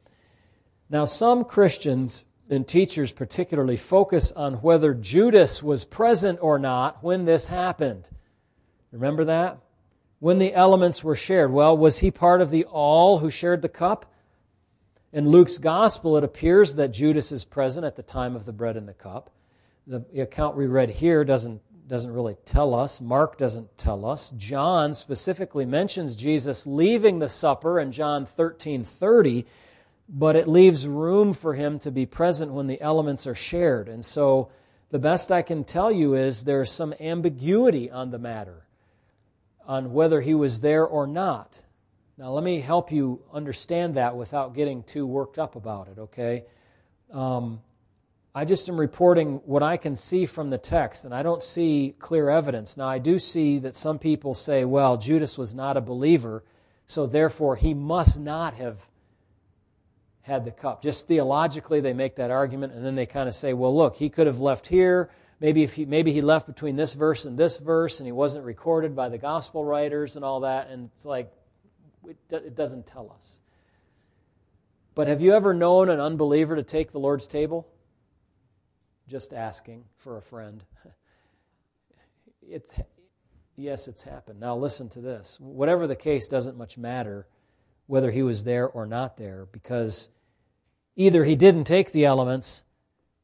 Now, 0.89 1.05
some 1.05 1.43
Christians 1.43 2.25
and 2.49 2.67
teachers 2.67 3.11
particularly 3.11 3.77
focus 3.77 4.31
on 4.31 4.55
whether 4.55 4.93
Judas 4.93 5.61
was 5.61 5.85
present 5.85 6.39
or 6.41 6.57
not 6.57 7.03
when 7.03 7.25
this 7.25 7.45
happened. 7.45 8.09
Remember 8.91 9.25
that? 9.25 9.59
When 10.19 10.39
the 10.39 10.53
elements 10.53 11.03
were 11.03 11.15
shared. 11.15 11.51
Well, 11.51 11.77
was 11.77 11.99
he 11.99 12.11
part 12.11 12.41
of 12.41 12.49
the 12.49 12.65
all 12.65 13.19
who 13.19 13.29
shared 13.29 13.61
the 13.61 13.69
cup? 13.69 14.11
In 15.13 15.29
Luke's 15.29 15.57
gospel, 15.57 16.17
it 16.17 16.23
appears 16.23 16.75
that 16.75 16.89
Judas 16.89 17.31
is 17.31 17.45
present 17.45 17.85
at 17.85 17.95
the 17.95 18.03
time 18.03 18.35
of 18.35 18.45
the 18.45 18.53
bread 18.53 18.77
and 18.77 18.87
the 18.87 18.93
cup. 18.93 19.31
The 19.87 20.21
account 20.21 20.55
we 20.55 20.67
read 20.67 20.89
here 20.89 21.23
doesn't 21.23 21.61
doesn't 21.89 22.13
really 22.13 22.37
tell 22.45 22.75
us. 22.75 23.01
Mark 23.01 23.37
doesn't 23.37 23.75
tell 23.77 24.05
us. 24.05 24.31
John 24.37 24.93
specifically 24.93 25.65
mentions 25.65 26.15
Jesus 26.15 26.67
leaving 26.67 27.17
the 27.17 27.27
supper 27.27 27.79
in 27.79 27.91
John 27.91 28.25
13 28.25 28.83
30, 28.83 29.45
but 30.07 30.35
it 30.35 30.47
leaves 30.47 30.87
room 30.87 31.33
for 31.33 31.55
him 31.55 31.79
to 31.79 31.91
be 31.91 32.05
present 32.05 32.53
when 32.53 32.67
the 32.67 32.79
elements 32.79 33.25
are 33.25 33.35
shared. 33.35 33.89
And 33.89 34.05
so 34.05 34.51
the 34.91 34.99
best 34.99 35.31
I 35.31 35.41
can 35.41 35.63
tell 35.63 35.91
you 35.91 36.13
is 36.13 36.43
there's 36.43 36.71
some 36.71 36.93
ambiguity 36.99 37.89
on 37.89 38.11
the 38.11 38.19
matter, 38.19 38.67
on 39.65 39.91
whether 39.91 40.21
he 40.21 40.35
was 40.35 40.61
there 40.61 40.85
or 40.85 41.07
not. 41.07 41.63
Now, 42.19 42.31
let 42.31 42.43
me 42.43 42.59
help 42.59 42.91
you 42.91 43.23
understand 43.33 43.95
that 43.95 44.15
without 44.15 44.53
getting 44.53 44.83
too 44.83 45.07
worked 45.07 45.39
up 45.39 45.55
about 45.55 45.87
it, 45.87 45.97
okay? 45.97 46.43
Um, 47.11 47.61
I 48.33 48.45
just 48.45 48.69
am 48.69 48.79
reporting 48.79 49.41
what 49.45 49.63
I 49.63 49.77
can 49.77 49.95
see 49.95 50.25
from 50.27 50.51
the 50.51 50.59
text, 50.59 51.03
and 51.03 51.15
I 51.15 51.23
don't 51.23 51.41
see 51.41 51.95
clear 51.97 52.29
evidence. 52.29 52.77
Now, 52.77 52.87
I 52.87 52.99
do 52.99 53.17
see 53.17 53.59
that 53.59 53.75
some 53.75 53.97
people 53.97 54.35
say, 54.35 54.65
well, 54.65 54.97
Judas 54.97 55.37
was 55.37 55.55
not 55.55 55.77
a 55.77 55.81
believer, 55.81 56.43
so 56.85 57.07
therefore 57.07 57.55
he 57.55 57.73
must 57.73 58.19
not 58.19 58.53
have 58.53 58.87
had 60.21 60.45
the 60.45 60.51
cup. 60.51 60.83
Just 60.83 61.07
theologically, 61.07 61.81
they 61.81 61.93
make 61.93 62.17
that 62.17 62.29
argument, 62.29 62.73
and 62.73 62.85
then 62.85 62.93
they 62.93 63.07
kind 63.07 63.27
of 63.27 63.33
say, 63.33 63.53
well, 63.53 63.75
look, 63.75 63.95
he 63.95 64.09
could 64.09 64.27
have 64.27 64.39
left 64.39 64.67
here. 64.67 65.09
Maybe, 65.39 65.63
if 65.63 65.73
he, 65.73 65.85
maybe 65.85 66.11
he 66.11 66.21
left 66.21 66.45
between 66.45 66.75
this 66.75 66.93
verse 66.93 67.25
and 67.25 67.35
this 67.35 67.57
verse, 67.57 67.99
and 67.99 68.05
he 68.05 68.11
wasn't 68.11 68.45
recorded 68.45 68.95
by 68.95 69.09
the 69.09 69.17
gospel 69.17 69.65
writers 69.65 70.15
and 70.15 70.23
all 70.23 70.41
that. 70.41 70.69
And 70.69 70.89
it's 70.93 71.05
like, 71.05 71.31
it 72.29 72.55
doesn't 72.55 72.85
tell 72.85 73.11
us. 73.15 73.41
But 74.93 75.07
have 75.07 75.21
you 75.21 75.33
ever 75.33 75.53
known 75.53 75.89
an 75.89 75.99
unbeliever 75.99 76.55
to 76.55 76.63
take 76.63 76.91
the 76.91 76.99
Lord's 76.99 77.25
table? 77.25 77.67
Just 79.09 79.33
asking 79.33 79.83
for 79.97 80.17
a 80.17 80.21
friend. 80.21 80.63
It's, 82.51 82.73
yes, 83.55 83.87
it's 83.87 84.03
happened. 84.03 84.39
Now, 84.39 84.55
listen 84.55 84.89
to 84.89 85.01
this. 85.01 85.39
Whatever 85.39 85.85
the 85.85 85.95
case, 85.95 86.27
doesn't 86.27 86.57
much 86.57 86.79
matter 86.79 87.27
whether 87.85 88.09
he 88.09 88.23
was 88.23 88.43
there 88.43 88.67
or 88.67 88.87
not 88.87 89.17
there, 89.17 89.45
because 89.51 90.09
either 90.95 91.23
he 91.23 91.35
didn't 91.35 91.65
take 91.65 91.91
the 91.91 92.05
elements 92.05 92.63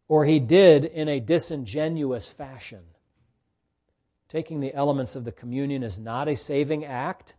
or 0.07 0.25
he 0.25 0.39
did 0.39 0.85
in 0.85 1.09
a 1.09 1.19
disingenuous 1.19 2.31
fashion. 2.31 2.83
Taking 4.29 4.59
the 4.59 4.75
elements 4.75 5.15
of 5.15 5.23
the 5.23 5.31
communion 5.31 5.81
is 5.81 5.99
not 5.99 6.27
a 6.27 6.35
saving 6.35 6.85
act, 6.85 7.35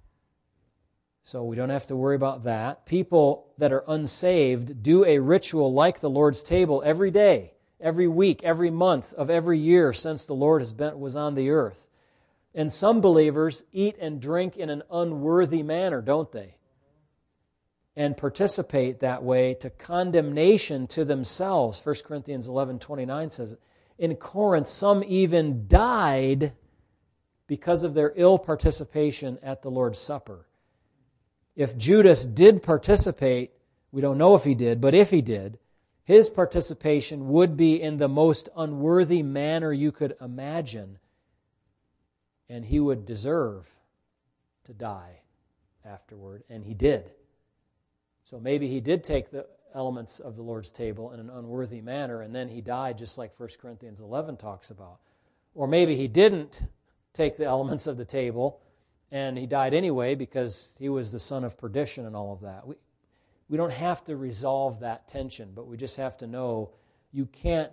so 1.22 1.44
we 1.44 1.54
don't 1.54 1.70
have 1.70 1.86
to 1.86 1.94
worry 1.94 2.16
about 2.16 2.42
that. 2.44 2.84
People 2.84 3.52
that 3.58 3.72
are 3.72 3.84
unsaved 3.86 4.82
do 4.82 5.04
a 5.04 5.20
ritual 5.20 5.72
like 5.72 6.00
the 6.00 6.10
Lord's 6.10 6.42
table 6.42 6.82
every 6.84 7.12
day 7.12 7.52
every 7.80 8.08
week, 8.08 8.42
every 8.42 8.70
month 8.70 9.12
of 9.14 9.30
every 9.30 9.58
year 9.58 9.92
since 9.92 10.26
the 10.26 10.34
Lord 10.34 10.60
has 10.60 10.72
been, 10.72 10.98
was 10.98 11.16
on 11.16 11.34
the 11.34 11.50
earth. 11.50 11.88
And 12.54 12.72
some 12.72 13.00
believers 13.00 13.64
eat 13.72 13.98
and 14.00 14.20
drink 14.20 14.56
in 14.56 14.70
an 14.70 14.82
unworthy 14.90 15.62
manner, 15.62 16.00
don't 16.00 16.32
they? 16.32 16.56
And 17.94 18.16
participate 18.16 19.00
that 19.00 19.22
way 19.22 19.54
to 19.60 19.70
condemnation 19.70 20.86
to 20.88 21.04
themselves. 21.04 21.84
1 21.84 21.96
Corinthians 22.04 22.48
11 22.48 22.78
29 22.78 23.30
says, 23.30 23.56
In 23.98 24.16
Corinth, 24.16 24.68
some 24.68 25.04
even 25.06 25.66
died 25.66 26.52
because 27.46 27.84
of 27.84 27.94
their 27.94 28.12
ill 28.16 28.38
participation 28.38 29.38
at 29.42 29.62
the 29.62 29.70
Lord's 29.70 29.98
Supper. 29.98 30.46
If 31.54 31.76
Judas 31.76 32.26
did 32.26 32.62
participate, 32.62 33.52
we 33.92 34.02
don't 34.02 34.18
know 34.18 34.34
if 34.34 34.44
he 34.44 34.54
did, 34.54 34.80
but 34.80 34.94
if 34.94 35.10
he 35.10 35.22
did, 35.22 35.58
his 36.06 36.30
participation 36.30 37.28
would 37.28 37.56
be 37.56 37.82
in 37.82 37.96
the 37.96 38.08
most 38.08 38.48
unworthy 38.56 39.24
manner 39.24 39.72
you 39.72 39.90
could 39.90 40.14
imagine, 40.20 40.98
and 42.48 42.64
he 42.64 42.78
would 42.78 43.04
deserve 43.04 43.68
to 44.66 44.72
die 44.72 45.18
afterward, 45.84 46.44
and 46.48 46.64
he 46.64 46.74
did. 46.74 47.10
So 48.22 48.38
maybe 48.38 48.68
he 48.68 48.80
did 48.80 49.02
take 49.02 49.32
the 49.32 49.46
elements 49.74 50.20
of 50.20 50.36
the 50.36 50.42
Lord's 50.42 50.70
table 50.70 51.10
in 51.10 51.18
an 51.18 51.28
unworthy 51.28 51.80
manner, 51.80 52.22
and 52.22 52.32
then 52.32 52.48
he 52.48 52.60
died, 52.60 52.98
just 52.98 53.18
like 53.18 53.38
1 53.38 53.48
Corinthians 53.60 53.98
11 53.98 54.36
talks 54.36 54.70
about. 54.70 55.00
Or 55.56 55.66
maybe 55.66 55.96
he 55.96 56.06
didn't 56.06 56.62
take 57.14 57.36
the 57.36 57.46
elements 57.46 57.88
of 57.88 57.96
the 57.96 58.04
table, 58.04 58.60
and 59.10 59.36
he 59.36 59.46
died 59.46 59.74
anyway 59.74 60.14
because 60.14 60.76
he 60.78 60.88
was 60.88 61.10
the 61.10 61.18
son 61.18 61.42
of 61.42 61.58
perdition 61.58 62.06
and 62.06 62.14
all 62.14 62.32
of 62.32 62.42
that. 62.42 62.64
We, 62.64 62.76
we 63.48 63.56
don't 63.56 63.72
have 63.72 64.02
to 64.04 64.16
resolve 64.16 64.80
that 64.80 65.08
tension, 65.08 65.52
but 65.54 65.66
we 65.66 65.76
just 65.76 65.96
have 65.96 66.16
to 66.18 66.26
know 66.26 66.70
you 67.12 67.26
can't 67.26 67.72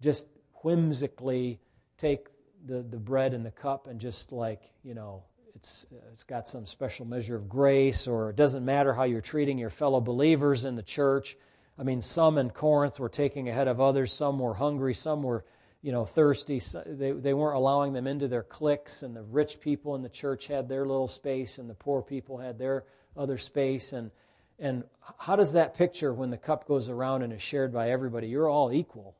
just 0.00 0.28
whimsically 0.62 1.60
take 1.96 2.28
the, 2.66 2.82
the 2.82 2.98
bread 2.98 3.34
and 3.34 3.44
the 3.44 3.50
cup 3.50 3.86
and 3.86 4.00
just 4.00 4.32
like, 4.32 4.72
you 4.82 4.94
know, 4.94 5.22
it's, 5.54 5.86
it's 6.10 6.24
got 6.24 6.48
some 6.48 6.66
special 6.66 7.06
measure 7.06 7.36
of 7.36 7.48
grace, 7.48 8.06
or 8.06 8.30
it 8.30 8.36
doesn't 8.36 8.64
matter 8.64 8.92
how 8.92 9.04
you're 9.04 9.20
treating 9.20 9.56
your 9.56 9.70
fellow 9.70 10.00
believers 10.00 10.64
in 10.64 10.74
the 10.74 10.82
church. 10.82 11.36
I 11.78 11.84
mean, 11.84 12.00
some 12.00 12.38
in 12.38 12.50
Corinth 12.50 13.00
were 13.00 13.08
taking 13.08 13.48
ahead 13.48 13.68
of 13.68 13.80
others, 13.80 14.12
some 14.12 14.38
were 14.38 14.54
hungry, 14.54 14.94
some 14.94 15.22
were 15.22 15.44
you 15.84 15.92
know, 15.92 16.06
thirsty. 16.06 16.62
They, 16.86 17.12
they 17.12 17.34
weren't 17.34 17.56
allowing 17.56 17.92
them 17.92 18.06
into 18.06 18.26
their 18.26 18.42
cliques, 18.42 19.02
and 19.02 19.14
the 19.14 19.22
rich 19.22 19.60
people 19.60 19.94
in 19.94 20.02
the 20.02 20.08
church 20.08 20.46
had 20.46 20.66
their 20.66 20.86
little 20.86 21.06
space, 21.06 21.58
and 21.58 21.68
the 21.68 21.74
poor 21.74 22.00
people 22.00 22.38
had 22.38 22.58
their 22.58 22.84
other 23.18 23.36
space. 23.36 23.92
And 23.92 24.10
and 24.58 24.84
how 25.18 25.36
does 25.36 25.52
that 25.52 25.74
picture 25.74 26.12
when 26.12 26.30
the 26.30 26.38
cup 26.38 26.66
goes 26.66 26.88
around 26.88 27.22
and 27.22 27.32
is 27.32 27.42
shared 27.42 27.72
by 27.72 27.90
everybody? 27.90 28.28
You're 28.28 28.48
all 28.48 28.72
equal. 28.72 29.16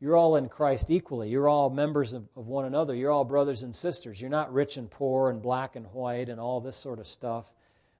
You're 0.00 0.16
all 0.16 0.36
in 0.36 0.48
Christ 0.48 0.90
equally. 0.90 1.28
You're 1.28 1.48
all 1.48 1.70
members 1.70 2.12
of, 2.12 2.28
of 2.36 2.46
one 2.46 2.66
another. 2.66 2.94
You're 2.94 3.10
all 3.10 3.24
brothers 3.24 3.62
and 3.62 3.74
sisters. 3.74 4.20
You're 4.20 4.30
not 4.30 4.52
rich 4.52 4.76
and 4.76 4.90
poor 4.90 5.30
and 5.30 5.42
black 5.42 5.74
and 5.74 5.86
white 5.86 6.28
and 6.28 6.38
all 6.38 6.60
this 6.60 6.76
sort 6.76 7.00
of 7.00 7.06
stuff, 7.06 7.52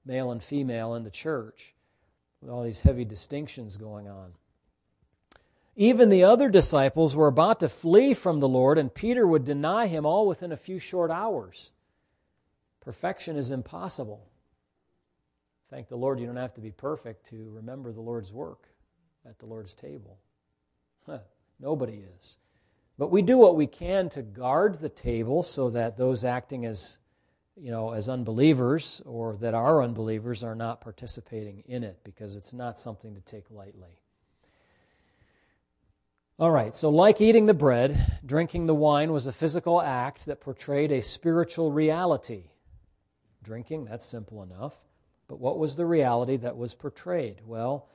male 0.05 0.31
and 0.31 0.41
female 0.41 0.95
in 0.95 1.03
the 1.03 1.11
church, 1.11 1.73
with 2.39 2.49
all 2.49 2.63
these 2.63 2.79
heavy 2.79 3.03
distinctions 3.03 3.75
going 3.75 4.07
on. 4.07 4.33
Even 5.75 6.09
the 6.09 6.23
other 6.23 6.49
disciples 6.49 7.15
were 7.15 7.27
about 7.27 7.59
to 7.61 7.69
flee 7.69 8.13
from 8.13 8.39
the 8.39 8.47
Lord, 8.47 8.77
and 8.77 8.93
Peter 8.93 9.25
would 9.25 9.45
deny 9.45 9.87
him 9.87 10.05
all 10.05 10.27
within 10.27 10.51
a 10.51 10.57
few 10.57 10.79
short 10.79 11.11
hours. 11.11 11.71
Perfection 12.81 13.35
is 13.35 13.51
impossible. 13.51 14.28
Thank 15.69 15.87
the 15.87 15.97
Lord 15.97 16.19
you 16.19 16.25
don't 16.25 16.35
have 16.35 16.55
to 16.55 16.61
be 16.61 16.71
perfect 16.71 17.27
to 17.27 17.51
remember 17.51 17.91
the 17.91 18.01
Lord's 18.01 18.33
work 18.33 18.67
at 19.27 19.37
the 19.37 19.45
Lord's 19.45 19.75
table. 19.75 20.17
Huh, 21.05 21.19
nobody 21.59 22.03
is. 22.17 22.39
But 22.97 23.11
we 23.11 23.21
do 23.21 23.37
what 23.37 23.55
we 23.55 23.67
can 23.67 24.09
to 24.09 24.21
guard 24.21 24.79
the 24.79 24.89
table 24.89 25.43
so 25.43 25.69
that 25.69 25.95
those 25.95 26.25
acting 26.25 26.65
as 26.65 26.99
you 27.55 27.71
know 27.71 27.91
as 27.91 28.09
unbelievers 28.09 29.01
or 29.05 29.37
that 29.37 29.53
are 29.53 29.83
unbelievers 29.83 30.43
are 30.43 30.55
not 30.55 30.81
participating 30.81 31.63
in 31.67 31.83
it 31.83 31.99
because 32.03 32.35
it's 32.35 32.53
not 32.53 32.79
something 32.79 33.15
to 33.15 33.21
take 33.21 33.51
lightly. 33.51 34.01
All 36.39 36.51
right, 36.51 36.75
so 36.75 36.89
like 36.89 37.21
eating 37.21 37.45
the 37.45 37.53
bread, 37.53 38.19
drinking 38.25 38.65
the 38.65 38.75
wine 38.75 39.11
was 39.11 39.27
a 39.27 39.33
physical 39.33 39.81
act 39.81 40.25
that 40.25 40.39
portrayed 40.39 40.91
a 40.91 41.01
spiritual 41.01 41.71
reality. 41.71 42.45
Drinking, 43.43 43.85
that's 43.85 44.05
simple 44.05 44.41
enough. 44.41 44.79
But 45.29 45.39
what 45.39 45.59
was 45.59 45.77
the 45.77 45.85
reality 45.85 46.37
that 46.37 46.57
was 46.57 46.73
portrayed? 46.73 47.41
Well, 47.45 47.87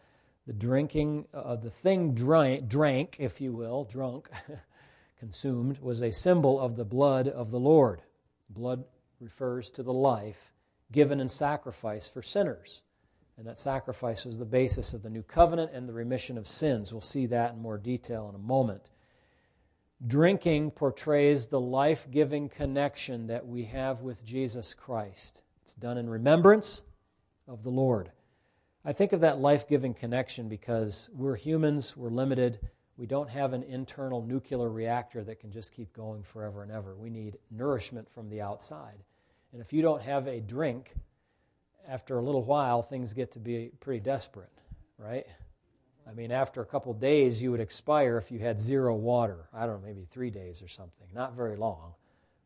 the 0.47 0.53
drinking, 0.53 1.27
uh, 1.35 1.57
the 1.57 1.69
thing 1.69 2.15
drank, 2.15 2.69
drank, 2.69 3.17
if 3.19 3.41
you 3.41 3.53
will, 3.53 3.85
drunk, 3.85 4.31
consumed, 5.19 5.81
was 5.81 6.01
a 6.01 6.13
symbol 6.13 6.61
of 6.61 6.77
the 6.77 6.85
blood 6.85 7.27
of 7.27 7.51
the 7.51 7.59
Lord. 7.59 8.03
Blood 8.49 8.85
refers 9.19 9.69
to 9.71 9.83
the 9.83 9.93
life 9.93 10.53
given 10.93 11.19
in 11.19 11.29
sacrifice 11.29 12.07
for 12.07 12.23
sinners. 12.23 12.83
And 13.37 13.49
that 13.49 13.59
sacrifice 13.59 14.25
was 14.25 14.39
the 14.39 14.45
basis 14.45 14.95
of 14.95 15.03
the 15.03 15.11
new 15.11 15.25
covenant 15.25 15.73
and 15.75 15.89
the 15.89 15.93
remission 15.93 16.39
of 16.39 16.47
sins. 16.47 16.93
We'll 16.93 17.01
see 17.01 17.27
that 17.27 17.55
in 17.55 17.61
more 17.61 17.79
detail 17.79 18.29
in 18.29 18.37
a 18.37 18.47
moment. 18.47 18.91
Drinking 20.07 20.71
portrays 20.71 21.49
the 21.49 21.61
life 21.61 22.07
giving 22.13 22.49
connection 22.49 23.27
that 23.27 23.45
we 23.45 23.65
have 23.65 24.03
with 24.03 24.25
Jesus 24.25 24.73
Christ. 24.73 25.43
It's 25.63 25.75
done 25.75 25.99
in 25.99 26.09
remembrance 26.09 26.83
of 27.47 27.63
the 27.63 27.71
Lord. 27.71 28.11
I 28.85 28.93
think 28.93 29.13
of 29.13 29.21
that 29.21 29.39
life 29.39 29.69
giving 29.69 29.95
connection 29.95 30.49
because 30.49 31.09
we're 31.15 31.37
humans, 31.37 31.97
we're 31.97 32.11
limited, 32.11 32.59
we 32.97 33.07
don't 33.07 33.31
have 33.31 33.53
an 33.53 33.63
internal 33.65 34.23
nuclear 34.23 34.69
reactor 34.69 35.25
that 35.25 35.41
can 35.41 35.51
just 35.51 35.75
keep 35.75 35.93
going 35.93 36.23
forever 36.23 36.63
and 36.63 36.71
ever. 36.71 36.95
We 36.95 37.11
need 37.11 37.39
nourishment 37.51 38.09
from 38.13 38.29
the 38.29 38.41
outside. 38.41 39.03
And 39.53 39.61
if 39.61 39.73
you 39.73 39.83
don't 39.83 40.03
have 40.03 40.27
a 40.27 40.41
drink, 40.41 40.95
after 41.89 42.19
a 42.19 42.23
little 42.23 42.45
while, 42.45 42.83
things 42.83 43.15
get 43.15 43.33
to 43.33 43.39
be 43.39 43.71
pretty 43.81 44.01
desperate, 44.01 44.53
right? 44.99 45.27
I 46.09 46.13
mean, 46.13 46.31
after 46.31 46.61
a 46.61 46.67
couple 46.67 46.93
days, 46.95 47.43
you 47.43 47.51
would 47.51 47.61
expire 47.61 48.17
if 48.19 48.31
you 48.31 48.39
had 48.39 48.61
zero 48.61 48.95
water. 48.95 49.49
I 49.53 49.67
don't 49.67 49.81
know, 49.81 49.87
maybe 49.87 50.07
three 50.11 50.31
days 50.31 50.63
or 50.63 50.69
something. 50.69 51.07
Not 51.15 51.35
very 51.35 51.57
long. 51.57 51.95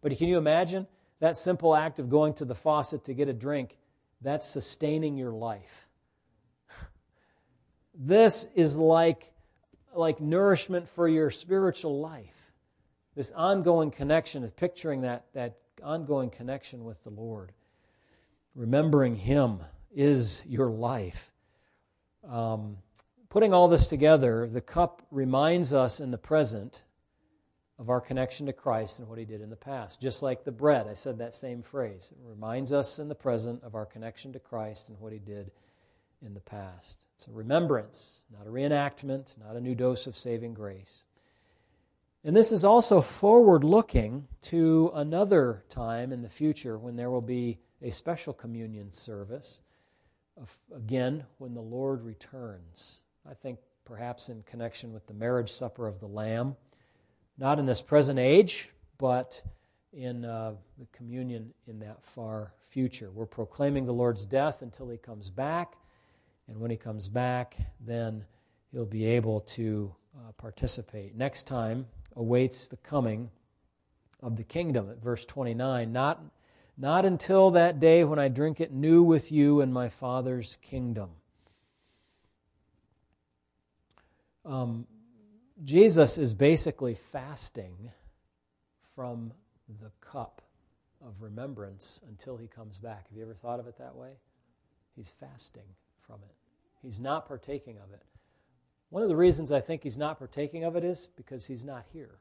But 0.01 0.17
can 0.17 0.29
you 0.29 0.39
imagine 0.39 0.87
that 1.21 1.37
simple 1.37 1.75
act 1.75 1.99
of 1.99 2.09
going 2.09 2.35
to 2.35 2.45
the 2.45 2.55
faucet 2.55 3.05
to 3.05 3.15
get 3.15 3.29
a 3.29 3.33
drink? 3.33 3.77
That's 4.21 4.47
sustaining 4.47 5.17
your 5.17 5.33
life. 5.33 5.89
This 7.95 8.47
is 8.55 8.77
like, 8.77 9.33
like 9.95 10.21
nourishment 10.21 10.89
for 10.89 11.09
your 11.09 11.31
spiritual 11.31 12.01
life. 12.01 12.53
This 13.17 13.33
ongoing 13.33 13.91
connection 13.91 14.45
is 14.45 14.53
picturing 14.53 15.01
that, 15.01 15.27
that 15.35 15.59
ongoing 15.83 16.31
connection 16.31 16.85
with 16.85 17.03
the 17.03 17.11
Lord. 17.11 17.53
Remembering 18.55 19.17
Him 19.17 19.61
is 19.95 20.45
your 20.47 20.71
life. 20.71 21.33
Um, 22.29 22.79
putting 23.29 23.53
all 23.53 23.69
this 23.69 23.89
together, 23.89 24.49
the 24.49 24.61
cup 24.61 25.03
reminds 25.11 25.75
us 25.75 26.01
in 26.01 26.11
the 26.11 26.19
present 26.19 26.85
of 27.79 27.91
our 27.91 28.01
connection 28.01 28.47
to 28.47 28.53
Christ 28.53 28.99
and 28.99 29.09
what 29.09 29.19
He 29.19 29.25
did 29.25 29.41
in 29.41 29.51
the 29.51 29.57
past. 29.57 30.01
Just 30.01 30.23
like 30.23 30.45
the 30.45 30.53
bread, 30.53 30.87
I 30.89 30.95
said 30.95 31.19
that 31.19 31.35
same 31.35 31.63
phrase. 31.63 32.13
It 32.13 32.29
reminds 32.29 32.73
us 32.73 32.99
in 32.99 33.09
the 33.09 33.15
present 33.15 33.63
of 33.63 33.75
our 33.75 33.87
connection 33.87 34.33
to 34.33 34.41
Christ 34.41 34.89
and 34.89 34.99
what 35.01 35.13
He 35.13 35.19
did 35.19 35.51
in 36.25 36.35
the 36.35 36.41
past. 36.41 37.07
It's 37.15 37.29
a 37.29 37.33
remembrance, 37.33 38.27
not 38.37 38.47
a 38.47 38.51
reenactment, 38.51 39.39
not 39.39 39.57
a 39.57 39.61
new 39.61 39.75
dose 39.75 40.07
of 40.07 40.17
saving 40.17 40.55
grace. 40.55 41.05
And 42.25 42.37
this 42.37 42.51
is 42.51 42.65
also 42.65 43.01
forward 43.01 43.63
looking 43.63 44.27
to 44.43 44.91
another 44.95 45.63
time 45.69 46.13
in 46.13 46.23
the 46.23 46.29
future 46.29 46.77
when 46.77 46.97
there 46.97 47.11
will 47.11 47.23
be 47.23 47.59
a 47.81 47.91
special 47.91 48.33
communion 48.33 48.91
service, 48.91 49.63
again, 50.75 51.25
when 51.39 51.55
the 51.55 51.61
Lord 51.61 52.03
returns. 52.03 53.03
I 53.29 53.35
think 53.35 53.61
perhaps 53.85 54.29
in 54.29 54.43
connection 54.43 54.93
with 54.93 55.07
the 55.07 55.15
marriage 55.15 55.53
supper 55.53 55.87
of 55.87 56.01
the 56.01 56.09
Lamb 56.09 56.57
not 57.39 57.59
in 57.59 57.67
this 57.67 57.81
present 57.81 58.19
age, 58.19 58.69
but 58.99 59.41
in 59.93 60.25
uh, 60.25 60.53
the 60.79 60.87
communion 60.93 61.53
in 61.67 61.79
that 61.79 62.03
far 62.03 62.53
future. 62.61 63.11
We're 63.11 63.27
proclaiming 63.27 63.87
the 63.87 63.93
Lord's 63.93 64.25
death 64.25 64.63
until 64.63 64.89
he 64.89 64.99
comes 64.99 65.31
back, 65.31 65.75
and 66.49 66.59
when 66.59 66.71
he 66.71 66.77
comes 66.77 67.09
back, 67.09 67.57
then 67.81 68.25
he'll 68.73 68.85
be 68.85 69.07
able 69.07 69.41
to 69.41 69.95
uh, 70.17 70.33
participate. 70.33 71.17
Next 71.17 71.47
time 71.47 71.87
awaits 72.17 72.69
the 72.69 72.77
coming 72.79 73.31
of 74.23 74.37
the 74.37 74.45
kingdom 74.45 74.91
at 74.91 75.01
verse 75.01 75.25
29. 75.25 75.93
Not, 75.93 76.21
not 76.77 77.05
until 77.05 77.53
that 77.53 77.79
day 77.79 78.05
when 78.05 78.19
I 78.19 78.29
drink 78.29 78.61
it 78.61 78.73
new 78.73 79.03
with 79.03 79.31
you 79.31 79.61
in 79.61 79.73
my 79.73 79.89
Father's 79.89 80.57
kingdom. 80.61 81.11
Um, 84.45 84.87
Jesus 85.65 86.19
is 86.19 86.35
basically 86.35 86.95
fasting 86.95 87.91
from 88.95 89.33
the 89.81 89.91
cup 90.01 90.43
of 91.05 91.21
remembrance 91.21 92.01
until 92.09 92.37
he 92.37 92.47
comes 92.47 92.79
back. 92.79 93.09
Have 93.09 93.17
you 93.17 93.23
ever 93.23 93.35
thought 93.35 93.61
of 93.61 93.67
it 93.67 93.79
that 93.79 93.97
way? 93.97 94.13
He's 94.95 95.11
fasting 95.11 95.63
from 96.01 96.21
it, 96.23 96.35
he's 96.83 97.01
not 97.01 97.27
partaking 97.27 97.79
of 97.79 97.93
it. 97.93 98.03
One 98.91 99.03
of 99.03 99.09
the 99.09 99.17
reasons 99.17 99.53
I 99.53 99.61
think 99.61 99.83
he's 99.83 99.99
not 99.99 100.19
partaking 100.19 100.65
of 100.65 100.75
it 100.75 100.85
is 100.85 101.09
because 101.17 101.47
he's 101.47 101.65
not 101.65 101.85
here. 101.93 102.21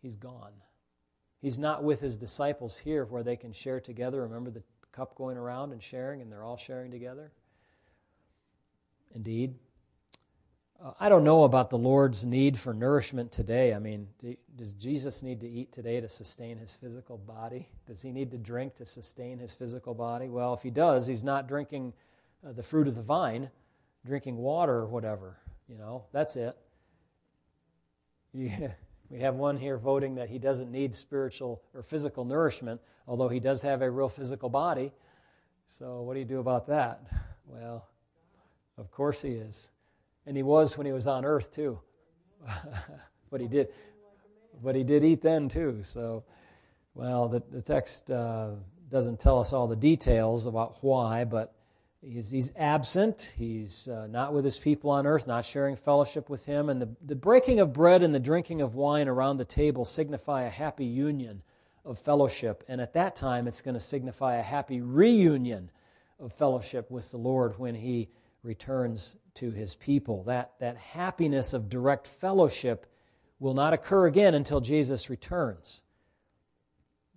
He's 0.00 0.16
gone. 0.16 0.52
He's 1.42 1.58
not 1.58 1.84
with 1.84 2.00
his 2.00 2.16
disciples 2.16 2.78
here 2.78 3.04
where 3.04 3.22
they 3.22 3.36
can 3.36 3.52
share 3.52 3.80
together. 3.80 4.22
Remember 4.22 4.50
the 4.50 4.62
cup 4.92 5.14
going 5.14 5.36
around 5.36 5.72
and 5.72 5.82
sharing, 5.82 6.22
and 6.22 6.32
they're 6.32 6.44
all 6.44 6.56
sharing 6.56 6.90
together? 6.90 7.32
Indeed, 9.14 9.56
uh, 10.82 10.92
I 11.00 11.08
don't 11.08 11.24
know 11.24 11.44
about 11.44 11.70
the 11.70 11.78
Lord's 11.78 12.24
need 12.26 12.58
for 12.58 12.74
nourishment 12.74 13.32
today. 13.32 13.74
I 13.74 13.78
mean, 13.78 14.08
does 14.56 14.72
Jesus 14.72 15.22
need 15.22 15.40
to 15.40 15.48
eat 15.48 15.72
today 15.72 16.00
to 16.00 16.08
sustain 16.08 16.58
his 16.58 16.74
physical 16.74 17.18
body? 17.18 17.68
Does 17.86 18.02
he 18.02 18.12
need 18.12 18.30
to 18.32 18.38
drink 18.38 18.74
to 18.76 18.86
sustain 18.86 19.38
his 19.38 19.54
physical 19.54 19.94
body? 19.94 20.28
Well, 20.28 20.54
if 20.54 20.62
he 20.62 20.70
does, 20.70 21.06
he's 21.06 21.24
not 21.24 21.48
drinking 21.48 21.92
uh, 22.46 22.52
the 22.52 22.62
fruit 22.62 22.88
of 22.88 22.94
the 22.94 23.02
vine, 23.02 23.50
drinking 24.04 24.36
water 24.36 24.74
or 24.74 24.86
whatever. 24.86 25.38
You 25.68 25.78
know, 25.78 26.04
that's 26.12 26.36
it. 26.36 26.56
Yeah. 28.32 28.72
We 29.08 29.20
have 29.20 29.36
one 29.36 29.56
here 29.56 29.78
voting 29.78 30.16
that 30.16 30.28
he 30.28 30.38
doesn't 30.38 30.70
need 30.70 30.94
spiritual 30.94 31.62
or 31.72 31.82
physical 31.82 32.24
nourishment, 32.24 32.80
although 33.06 33.28
he 33.28 33.38
does 33.38 33.62
have 33.62 33.80
a 33.80 33.90
real 33.90 34.08
physical 34.08 34.48
body. 34.48 34.92
So, 35.68 36.02
what 36.02 36.14
do 36.14 36.18
you 36.18 36.26
do 36.26 36.40
about 36.40 36.66
that? 36.66 37.02
Well, 37.46 37.86
of 38.76 38.90
course 38.90 39.22
he 39.22 39.30
is. 39.30 39.70
And 40.26 40.36
he 40.36 40.42
was 40.42 40.76
when 40.76 40.86
he 40.86 40.92
was 40.92 41.06
on 41.06 41.24
earth, 41.24 41.52
too. 41.52 41.78
but 43.30 43.40
he 43.40 43.46
did. 43.46 43.68
But 44.62 44.74
he 44.74 44.84
did 44.84 45.04
eat 45.04 45.22
then, 45.22 45.48
too. 45.48 45.82
So, 45.82 46.24
well, 46.94 47.28
the, 47.28 47.42
the 47.50 47.62
text 47.62 48.10
uh, 48.10 48.52
doesn't 48.90 49.20
tell 49.20 49.38
us 49.38 49.52
all 49.52 49.66
the 49.66 49.76
details 49.76 50.46
about 50.46 50.82
why, 50.82 51.24
but 51.24 51.54
he's, 52.02 52.30
he's 52.30 52.52
absent. 52.56 53.34
He's 53.36 53.88
uh, 53.88 54.06
not 54.06 54.32
with 54.32 54.44
his 54.44 54.58
people 54.58 54.90
on 54.90 55.06
earth, 55.06 55.26
not 55.26 55.44
sharing 55.44 55.76
fellowship 55.76 56.30
with 56.30 56.44
him. 56.46 56.70
And 56.70 56.80
the, 56.80 56.88
the 57.04 57.14
breaking 57.14 57.60
of 57.60 57.72
bread 57.72 58.02
and 58.02 58.14
the 58.14 58.20
drinking 58.20 58.62
of 58.62 58.74
wine 58.74 59.08
around 59.08 59.36
the 59.36 59.44
table 59.44 59.84
signify 59.84 60.42
a 60.42 60.50
happy 60.50 60.86
union 60.86 61.42
of 61.84 61.98
fellowship. 61.98 62.64
And 62.68 62.80
at 62.80 62.92
that 62.94 63.16
time, 63.16 63.46
it's 63.46 63.60
going 63.60 63.74
to 63.74 63.80
signify 63.80 64.36
a 64.36 64.42
happy 64.42 64.80
reunion 64.80 65.70
of 66.18 66.32
fellowship 66.32 66.90
with 66.90 67.10
the 67.10 67.18
Lord 67.18 67.58
when 67.58 67.74
he 67.74 68.08
returns 68.42 69.16
to 69.36 69.50
his 69.50 69.74
people. 69.74 70.24
That, 70.24 70.52
that 70.60 70.76
happiness 70.76 71.54
of 71.54 71.70
direct 71.70 72.06
fellowship 72.06 72.86
will 73.38 73.54
not 73.54 73.72
occur 73.72 74.06
again 74.06 74.34
until 74.34 74.60
Jesus 74.60 75.10
returns. 75.10 75.82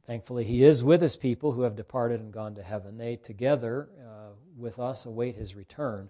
Thankfully, 0.05 0.43
he 0.43 0.63
is 0.63 0.84
with 0.84 1.01
his 1.01 1.15
people 1.15 1.51
who 1.51 1.62
have 1.62 1.75
departed 1.75 2.19
and 2.19 2.34
gone 2.34 2.55
to 2.55 2.63
heaven. 2.63 2.97
They 2.97 3.15
together 3.15 3.89
uh, 4.01 4.32
with 4.58 4.79
us 4.79 5.05
await 5.05 5.36
his 5.36 5.55
return, 5.55 6.10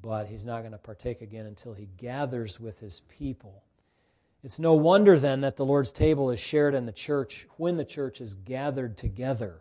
but 0.00 0.26
he's 0.26 0.44
not 0.44 0.60
going 0.60 0.72
to 0.72 0.78
partake 0.78 1.22
again 1.22 1.46
until 1.46 1.72
he 1.72 1.88
gathers 1.96 2.58
with 2.58 2.80
his 2.80 3.02
people. 3.08 3.62
It's 4.42 4.58
no 4.58 4.74
wonder 4.74 5.18
then 5.18 5.42
that 5.42 5.56
the 5.56 5.64
Lord's 5.64 5.92
table 5.92 6.30
is 6.30 6.40
shared 6.40 6.74
in 6.74 6.86
the 6.86 6.92
church 6.92 7.46
when 7.56 7.76
the 7.76 7.84
church 7.84 8.20
is 8.20 8.34
gathered 8.34 8.96
together. 8.96 9.60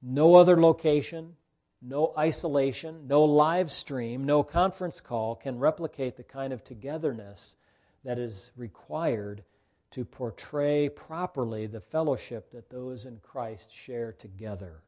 No 0.00 0.36
other 0.36 0.60
location, 0.60 1.34
no 1.82 2.12
isolation, 2.16 3.06
no 3.06 3.24
live 3.24 3.70
stream, 3.70 4.24
no 4.24 4.42
conference 4.42 5.00
call 5.00 5.34
can 5.36 5.58
replicate 5.58 6.16
the 6.16 6.22
kind 6.22 6.52
of 6.52 6.64
togetherness 6.64 7.56
that 8.04 8.18
is 8.18 8.52
required 8.56 9.44
to 9.90 10.04
portray 10.04 10.88
properly 10.88 11.66
the 11.66 11.80
fellowship 11.80 12.50
that 12.50 12.70
those 12.70 13.06
in 13.06 13.18
Christ 13.18 13.74
share 13.74 14.12
together. 14.12 14.82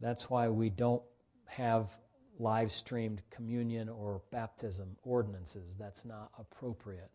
That's 0.00 0.28
why 0.28 0.48
we 0.48 0.70
don't 0.70 1.02
have 1.46 1.98
live 2.38 2.72
streamed 2.72 3.22
communion 3.30 3.88
or 3.88 4.20
baptism 4.30 4.96
ordinances. 5.04 5.76
That's 5.76 6.04
not 6.04 6.30
appropriate. 6.38 7.10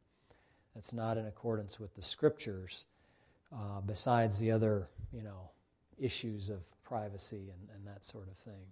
That's 0.74 0.94
not 0.94 1.18
in 1.18 1.26
accordance 1.28 1.80
with 1.80 1.94
the 1.94 2.02
scriptures, 2.02 2.86
uh, 3.54 3.82
besides 3.82 4.40
the 4.40 4.52
other, 4.52 4.90
you 5.12 5.24
know, 5.24 5.50
issues 5.98 6.50
of 6.50 6.60
privacy 6.90 7.52
and, 7.54 7.70
and 7.76 7.88
that 7.88 8.04
sort 8.04 8.28
of 8.28 8.36
thing. 8.36 8.66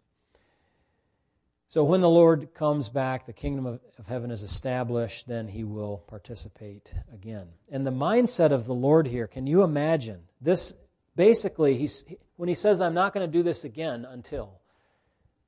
So 1.69 1.83
when 1.83 2.01
the 2.01 2.09
Lord 2.09 2.53
comes 2.53 2.89
back, 2.89 3.25
the 3.25 3.33
kingdom 3.33 3.65
of, 3.65 3.79
of, 3.99 4.07
heaven 4.07 4.31
is 4.31 4.41
established, 4.41 5.27
then 5.27 5.47
he 5.47 5.63
will 5.63 5.97
participate 6.07 6.93
again. 7.13 7.47
And 7.69 7.85
the 7.85 7.91
mindset 7.91 8.51
of 8.51 8.65
the 8.65 8.73
Lord 8.73 9.05
here, 9.05 9.27
can 9.27 9.45
you 9.45 9.63
imagine? 9.63 10.21
This 10.41 10.75
basically, 11.15 11.77
he's, 11.77 12.05
when 12.37 12.49
he 12.49 12.55
says, 12.55 12.81
I'm 12.81 12.93
not 12.93 13.13
going 13.13 13.29
to 13.29 13.31
do 13.31 13.43
this 13.43 13.65
again 13.65 14.05
until, 14.05 14.61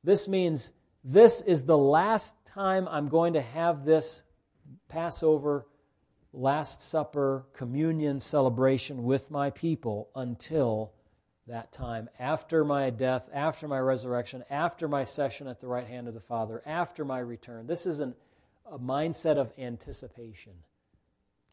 this 0.03 0.27
means 0.27 0.73
this 1.03 1.41
is 1.41 1.65
the 1.65 1.77
last 1.77 2.35
time 2.45 2.87
I'm 2.89 3.07
going 3.07 3.33
to 3.33 3.41
have 3.41 3.85
this 3.85 4.23
Passover, 4.89 5.65
Last 6.33 6.81
Supper, 6.81 7.45
communion 7.53 8.19
celebration 8.19 9.03
with 9.03 9.31
my 9.31 9.49
people 9.51 10.09
until 10.15 10.91
that 11.49 11.71
time 11.71 12.09
after 12.19 12.63
my 12.63 12.89
death, 12.89 13.29
after 13.33 13.67
my 13.67 13.79
resurrection, 13.79 14.43
after 14.49 14.87
my 14.87 15.03
session 15.03 15.47
at 15.47 15.59
the 15.59 15.67
right 15.67 15.87
hand 15.87 16.07
of 16.07 16.13
the 16.13 16.19
Father, 16.19 16.61
after 16.65 17.03
my 17.03 17.19
return. 17.19 17.67
This 17.67 17.85
is 17.85 17.99
an, 17.99 18.15
a 18.71 18.79
mindset 18.79 19.37
of 19.37 19.51
anticipation. 19.57 20.53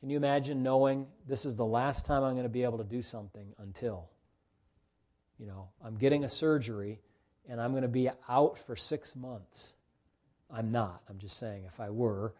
Can 0.00 0.10
you 0.10 0.16
imagine 0.16 0.62
knowing 0.62 1.06
this 1.26 1.44
is 1.44 1.56
the 1.56 1.64
last 1.64 2.06
time 2.06 2.22
I'm 2.22 2.34
going 2.34 2.44
to 2.44 2.48
be 2.48 2.62
able 2.62 2.78
to 2.78 2.84
do 2.84 3.02
something 3.02 3.54
until? 3.58 4.08
You 5.38 5.46
know, 5.46 5.68
I'm 5.84 5.96
getting 5.96 6.24
a 6.24 6.28
surgery 6.28 7.00
and 7.48 7.60
I'm 7.60 7.72
going 7.72 7.82
to 7.82 7.88
be 7.88 8.10
out 8.28 8.58
for 8.58 8.76
six 8.76 9.16
months. 9.16 9.74
I'm 10.50 10.70
not. 10.70 11.02
I'm 11.08 11.18
just 11.18 11.38
saying, 11.38 11.64
if 11.64 11.80
I 11.80 11.90
were, 11.90 12.34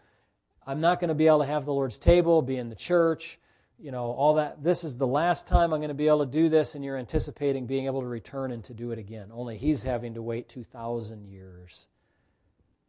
I'm 0.67 0.81
not 0.81 1.01
going 1.01 1.09
to 1.09 1.15
be 1.15 1.27
able 1.27 1.41
to 1.41 1.47
have 1.47 1.65
the 1.65 1.73
Lord's 1.73 1.99
table, 1.99 2.43
be 2.43 2.57
in 2.57 2.69
the 2.69 2.77
church, 2.77 3.39
you 3.79 3.91
know, 3.91 4.07
all 4.07 4.35
that. 4.35 4.63
This 4.63 4.85
is 4.85 4.97
the 4.97 5.07
last 5.07 5.47
time 5.47 5.73
I'm 5.73 5.81
going 5.81 5.89
to 5.89 5.95
be 5.95 6.09
able 6.09 6.25
to 6.25 6.31
do 6.31 6.49
this, 6.49 6.75
and 6.75 6.85
you're 6.85 6.97
anticipating 6.97 7.67
being 7.67 7.87
able 7.87 8.01
to 8.01 8.07
return 8.07 8.51
and 8.51 8.65
to 8.65 8.75
do 8.75 8.91
it 8.91 8.99
again. 8.99 9.31
Only 9.33 9.57
he's 9.57 9.83
having 9.83 10.15
to 10.15 10.23
wait 10.23 10.49
2,000 10.49 11.27
years 11.27 11.87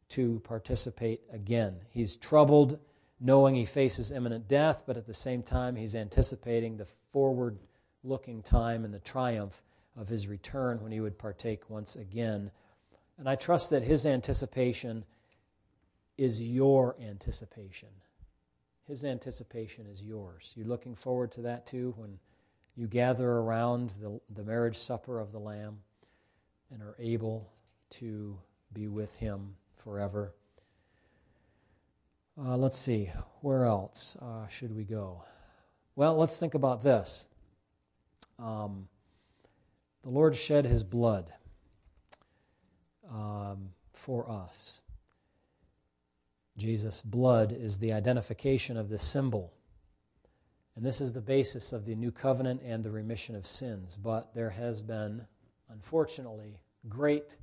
to 0.09 0.39
participate 0.39 1.21
again. 1.31 1.75
He's 1.89 2.15
troubled, 2.15 2.79
knowing 3.19 3.55
he 3.55 3.65
faces 3.65 4.11
imminent 4.11 4.47
death, 4.47 4.83
but 4.87 4.97
at 4.97 5.05
the 5.05 5.13
same 5.13 5.43
time, 5.43 5.75
he's 5.75 5.95
anticipating 5.95 6.77
the 6.77 6.87
forward 7.11 7.59
looking 8.03 8.41
time 8.41 8.85
and 8.85 8.93
the 8.93 8.99
triumph 8.99 9.61
of 9.97 10.07
his 10.07 10.27
return 10.27 10.81
when 10.81 10.91
he 10.91 11.01
would 11.01 11.17
partake 11.17 11.69
once 11.69 11.95
again. 11.95 12.51
And 13.17 13.27
I 13.27 13.35
trust 13.35 13.71
that 13.71 13.83
his 13.83 14.05
anticipation 14.05 15.03
is 16.17 16.41
your 16.41 16.95
anticipation 17.01 17.89
his 18.87 19.03
anticipation 19.03 19.85
is 19.85 20.01
yours. 20.01 20.53
You're 20.55 20.67
looking 20.67 20.95
forward 20.95 21.31
to 21.33 21.41
that 21.41 21.65
too 21.65 21.93
when 21.97 22.19
you 22.75 22.87
gather 22.87 23.29
around 23.29 23.91
the, 24.01 24.19
the 24.33 24.43
marriage 24.43 24.77
supper 24.77 25.19
of 25.19 25.31
the 25.31 25.39
Lamb 25.39 25.79
and 26.71 26.81
are 26.81 26.95
able 26.99 27.51
to 27.89 28.37
be 28.73 28.87
with 28.87 29.15
him 29.17 29.55
forever. 29.75 30.33
Uh, 32.39 32.55
let's 32.55 32.77
see, 32.77 33.09
where 33.41 33.65
else 33.65 34.15
uh, 34.21 34.47
should 34.47 34.75
we 34.75 34.83
go? 34.83 35.23
Well, 35.95 36.15
let's 36.17 36.39
think 36.39 36.53
about 36.53 36.83
this. 36.83 37.25
Um, 38.37 38.87
the 40.03 40.11
Lord 40.11 40.35
shed 40.35 40.65
his 40.65 40.83
blood 40.83 41.33
um, 43.11 43.69
for 43.93 44.29
us. 44.29 44.81
Jesus' 46.57 47.01
blood 47.01 47.51
is 47.51 47.79
the 47.79 47.93
identification 47.93 48.77
of 48.77 48.89
this 48.89 49.03
symbol. 49.03 49.53
And 50.75 50.85
this 50.85 51.01
is 51.01 51.13
the 51.13 51.21
basis 51.21 51.73
of 51.73 51.85
the 51.85 51.95
new 51.95 52.11
covenant 52.11 52.61
and 52.63 52.83
the 52.83 52.91
remission 52.91 53.35
of 53.35 53.45
sins. 53.45 53.95
But 53.95 54.33
there 54.33 54.49
has 54.49 54.81
been, 54.81 55.25
unfortunately, 55.69 56.59
great 56.87 57.37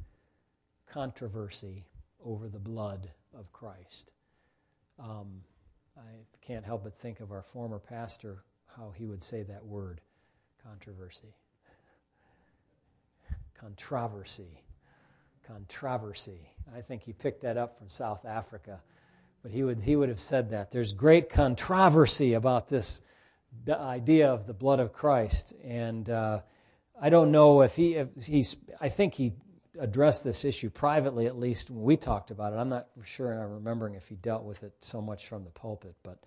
controversy 0.86 1.84
over 2.24 2.48
the 2.48 2.58
blood 2.58 3.10
of 3.36 3.52
Christ. 3.52 4.12
Um, 4.98 5.42
I 5.96 6.26
can't 6.40 6.64
help 6.64 6.84
but 6.84 6.96
think 6.96 7.20
of 7.20 7.32
our 7.32 7.42
former 7.42 7.78
pastor, 7.78 8.44
how 8.76 8.92
he 8.96 9.06
would 9.06 9.22
say 9.22 9.42
that 9.42 9.64
word 9.64 10.00
controversy. 10.62 11.34
Controversy. 13.58 14.60
Controversy. 15.46 16.48
I 16.74 16.80
think 16.80 17.02
he 17.02 17.12
picked 17.12 17.42
that 17.42 17.56
up 17.56 17.78
from 17.78 17.88
South 17.88 18.24
Africa 18.24 18.80
but 19.44 19.52
he 19.52 19.62
would, 19.62 19.78
he 19.80 19.94
would 19.94 20.08
have 20.08 20.18
said 20.18 20.50
that. 20.50 20.70
There's 20.70 20.94
great 20.94 21.28
controversy 21.28 22.32
about 22.32 22.66
this 22.66 23.02
the 23.66 23.78
idea 23.78 24.32
of 24.32 24.46
the 24.46 24.54
blood 24.54 24.80
of 24.80 24.94
Christ. 24.94 25.52
And 25.62 26.08
uh, 26.08 26.40
I 27.00 27.10
don't 27.10 27.30
know 27.30 27.60
if 27.60 27.76
he, 27.76 27.94
if 27.96 28.08
he's, 28.24 28.56
I 28.80 28.88
think 28.88 29.12
he 29.12 29.32
addressed 29.78 30.24
this 30.24 30.46
issue 30.46 30.70
privately, 30.70 31.26
at 31.26 31.38
least 31.38 31.68
when 31.68 31.82
we 31.82 31.98
talked 31.98 32.30
about 32.30 32.54
it. 32.54 32.56
I'm 32.56 32.70
not 32.70 32.88
sure 33.04 33.32
I'm 33.34 33.52
remembering 33.52 33.94
if 33.96 34.08
he 34.08 34.14
dealt 34.14 34.44
with 34.44 34.62
it 34.62 34.72
so 34.80 35.02
much 35.02 35.28
from 35.28 35.44
the 35.44 35.50
pulpit, 35.50 35.94
but 36.02 36.18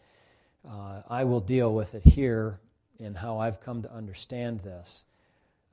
uh, 0.69 1.01
I 1.09 1.23
will 1.23 1.39
deal 1.39 1.73
with 1.73 1.95
it 1.95 2.03
here 2.03 2.59
in 2.99 3.15
how 3.15 3.39
I've 3.39 3.59
come 3.59 3.81
to 3.81 3.91
understand 3.91 4.59
this. 4.59 5.07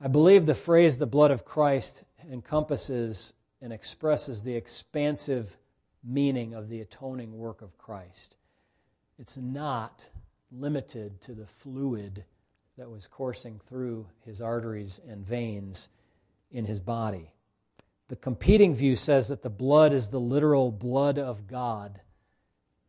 I 0.01 0.07
believe 0.07 0.47
the 0.47 0.55
phrase 0.55 0.97
the 0.97 1.05
blood 1.05 1.29
of 1.29 1.45
Christ 1.45 2.05
encompasses 2.29 3.35
and 3.61 3.71
expresses 3.71 4.41
the 4.41 4.55
expansive 4.55 5.57
meaning 6.05 6.53
of 6.53 6.69
the 6.69 6.81
atoning 6.81 7.37
work 7.37 7.61
of 7.61 7.77
Christ. 7.77 8.37
It's 9.17 9.37
not 9.37 10.09
limited 10.51 11.19
to 11.21 11.33
the 11.33 11.45
fluid 11.45 12.23
that 12.77 12.89
was 12.89 13.07
coursing 13.07 13.59
through 13.59 14.05
his 14.25 14.41
arteries 14.41 15.01
and 15.07 15.25
veins 15.25 15.89
in 16.51 16.65
his 16.65 16.79
body. 16.79 17.31
The 18.07 18.15
competing 18.15 18.75
view 18.75 18.95
says 18.95 19.29
that 19.29 19.41
the 19.41 19.49
blood 19.49 19.93
is 19.93 20.09
the 20.09 20.19
literal 20.19 20.71
blood 20.71 21.17
of 21.17 21.47
God, 21.47 21.99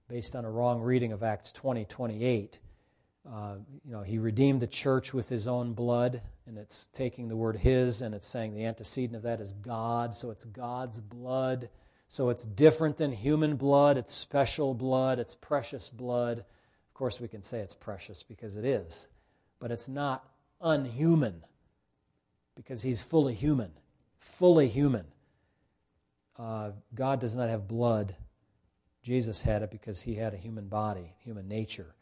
based 0.08 0.36
on 0.36 0.44
a 0.44 0.50
wrong 0.50 0.82
reading 0.82 1.12
of 1.12 1.22
Acts 1.22 1.52
20 1.52 1.84
28. 1.84 2.58
Uh, 3.28 3.56
you 3.84 3.92
know, 3.92 4.02
he 4.02 4.18
redeemed 4.18 4.60
the 4.60 4.66
church 4.66 5.12
with 5.12 5.28
his 5.28 5.48
own 5.48 5.72
blood, 5.72 6.20
and 6.46 6.58
it's 6.58 6.86
taking 6.88 7.28
the 7.28 7.36
word 7.36 7.56
his 7.56 8.02
and 8.02 8.14
it's 8.14 8.26
saying 8.26 8.54
the 8.54 8.64
antecedent 8.66 9.16
of 9.16 9.22
that 9.22 9.40
is 9.40 9.52
God, 9.54 10.14
so 10.14 10.30
it's 10.30 10.44
God's 10.44 11.00
blood 11.00 11.68
So 12.08 12.30
it's 12.30 12.44
different 12.44 12.96
than 12.96 13.12
human 13.12 13.56
blood. 13.56 13.96
It's 13.96 14.12
special 14.12 14.74
blood. 14.74 15.18
It's 15.18 15.34
precious 15.34 15.90
blood. 15.90 16.38
Of 16.38 16.94
course, 16.94 17.20
we 17.20 17.28
can 17.28 17.42
say 17.42 17.60
it's 17.60 17.74
precious 17.74 18.22
because 18.22 18.56
it 18.56 18.64
is, 18.64 19.08
but 19.58 19.70
it's 19.70 19.88
not 19.88 20.24
unhuman 20.60 21.42
because 22.54 22.82
he's 22.82 23.02
fully 23.02 23.34
human. 23.34 23.70
Fully 24.18 24.68
human. 24.68 25.04
Uh, 26.38 26.70
God 26.94 27.20
does 27.20 27.34
not 27.34 27.48
have 27.48 27.68
blood. 27.68 28.14
Jesus 29.02 29.42
had 29.42 29.62
it 29.62 29.70
because 29.70 30.02
he 30.02 30.14
had 30.14 30.34
a 30.34 30.38
human 30.38 30.68
body, 30.68 31.14
human 31.24 31.48
nature. 31.48 31.94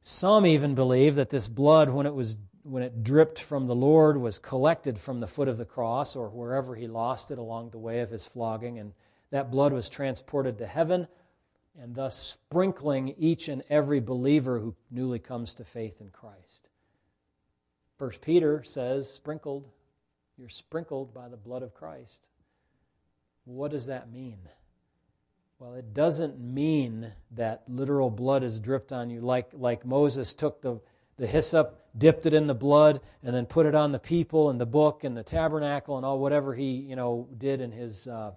Some 0.00 0.46
even 0.46 0.74
believe 0.74 1.16
that 1.16 1.30
this 1.30 1.48
blood, 1.48 1.90
when 1.90 2.06
it 2.06 2.14
was 2.14 2.38
when 2.62 2.82
it 2.82 3.04
dripped 3.04 3.40
from 3.40 3.66
the 3.66 3.74
Lord, 3.74 4.16
was 4.16 4.38
collected 4.38 4.98
from 4.98 5.20
the 5.20 5.26
foot 5.26 5.48
of 5.48 5.56
the 5.56 5.64
cross 5.64 6.16
or 6.16 6.28
wherever 6.28 6.74
he 6.74 6.88
lost 6.88 7.30
it 7.30 7.38
along 7.38 7.70
the 7.70 7.78
way 7.78 8.00
of 8.00 8.10
his 8.10 8.26
flogging, 8.26 8.78
and 8.78 8.92
that 9.30 9.50
blood 9.50 9.72
was 9.72 9.88
transported 9.88 10.58
to 10.58 10.66
heaven, 10.66 11.08
and 11.80 11.94
thus 11.94 12.16
sprinkling 12.16 13.14
each 13.18 13.48
and 13.48 13.62
every 13.68 14.00
believer 14.00 14.58
who 14.58 14.74
newly 14.90 15.18
comes 15.18 15.54
to 15.54 15.64
faith 15.64 16.00
in 16.00 16.10
Christ. 16.10 16.68
First 17.98 18.20
Peter 18.20 18.62
says, 18.62 19.10
sprinkled, 19.10 19.68
you're 20.38 20.48
sprinkled 20.48 21.14
by 21.14 21.28
the 21.28 21.36
blood 21.36 21.62
of 21.62 21.74
Christ. 21.74 22.28
What 23.44 23.70
does 23.70 23.86
that 23.86 24.12
mean? 24.12 24.38
Well, 25.58 25.74
it 25.74 25.94
doesn't 25.94 26.38
mean 26.38 27.12
that 27.30 27.62
literal 27.66 28.10
blood 28.10 28.42
is 28.42 28.58
dripped 28.58 28.92
on 28.92 29.08
you 29.08 29.22
like, 29.22 29.48
like 29.54 29.86
Moses 29.86 30.34
took 30.34 30.60
the, 30.60 30.80
the 31.16 31.26
hyssop, 31.26 31.86
dipped 31.96 32.26
it 32.26 32.34
in 32.34 32.46
the 32.46 32.54
blood, 32.54 33.00
and 33.22 33.34
then 33.34 33.46
put 33.46 33.64
it 33.64 33.74
on 33.74 33.92
the 33.92 33.98
people 33.98 34.50
and 34.50 34.60
the 34.60 34.66
book 34.66 35.04
and 35.04 35.16
the 35.16 35.22
tabernacle 35.22 35.96
and 35.96 36.04
all 36.04 36.18
whatever 36.18 36.54
he 36.54 36.72
you 36.72 36.96
know 36.96 37.26
did 37.38 37.62
in 37.62 37.72
his 37.72 38.06
uh, 38.06 38.32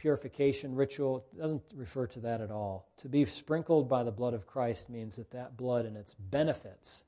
purification 0.00 0.74
ritual. 0.74 1.26
It 1.36 1.38
doesn't 1.38 1.62
refer 1.76 2.06
to 2.06 2.20
that 2.20 2.40
at 2.40 2.50
all. 2.50 2.88
To 2.96 3.08
be 3.10 3.22
sprinkled 3.26 3.86
by 3.86 4.02
the 4.02 4.10
blood 4.10 4.32
of 4.32 4.46
Christ 4.46 4.88
means 4.88 5.16
that 5.16 5.30
that 5.32 5.58
blood 5.58 5.84
and 5.84 5.94
its 5.94 6.14
benefits 6.14 7.04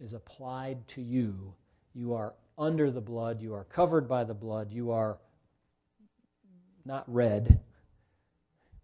is 0.00 0.12
applied 0.12 0.88
to 0.88 1.00
you. 1.00 1.54
You 1.94 2.14
are 2.14 2.34
under 2.58 2.90
the 2.90 3.00
blood, 3.00 3.40
you 3.40 3.54
are 3.54 3.62
covered 3.62 4.08
by 4.08 4.24
the 4.24 4.34
blood, 4.34 4.72
you 4.72 4.90
are 4.90 5.18
not 6.84 7.04
red, 7.06 7.60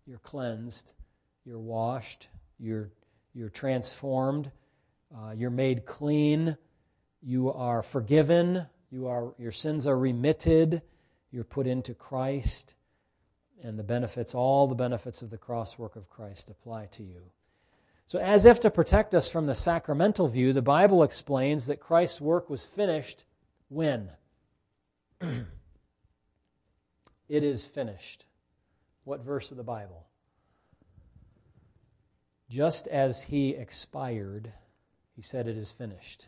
you're 0.07 0.18
cleansed, 0.18 0.92
you're 1.44 1.59
washed, 1.59 2.28
you're, 2.61 2.92
you're 3.35 3.48
transformed, 3.48 4.48
uh, 5.12 5.33
you're 5.37 5.50
made 5.50 5.87
clean, 5.87 6.57
you 7.20 7.52
are 7.52 7.83
forgiven, 7.83 8.64
you 8.92 9.09
are, 9.09 9.35
your 9.38 9.52
sins 9.52 9.88
are 9.88 9.98
remitted, 9.98 10.83
you're 11.33 11.42
put 11.42 11.66
into 11.66 11.94
Christ, 11.94 12.76
and 13.62 13.79
the 13.79 13.85
benefits, 13.85 14.35
all 14.35 14.66
the 14.66 14.75
benefits 14.75 15.23
of 15.23 15.31
the 15.31 15.38
cross 15.38 15.79
work 15.79 15.97
of 15.97 16.09
Christ 16.09 16.51
apply 16.51 16.87
to 16.92 17.03
you. 17.03 17.23
So, 18.07 18.18
as 18.18 18.44
if 18.44 18.61
to 18.61 18.71
protect 18.71 19.14
us 19.14 19.29
from 19.29 19.47
the 19.47 19.55
sacramental 19.55 20.29
view, 20.29 20.53
the 20.53 20.62
Bible 20.62 21.03
explains 21.03 21.66
that 21.66 21.81
Christ's 21.81 22.21
work 22.21 22.49
was 22.49 22.64
finished 22.64 23.25
when? 23.68 24.11
it 25.21 25.44
is 27.29 27.66
finished. 27.66 28.25
What 29.05 29.21
verse 29.21 29.51
of 29.51 29.57
the 29.57 29.62
Bible? 29.62 30.07
Just 32.49 32.87
as 32.87 33.23
he 33.25 33.51
expired, 33.51 34.53
he 35.14 35.23
said, 35.23 35.47
It 35.47 35.57
is 35.57 35.73
finished. 35.73 36.27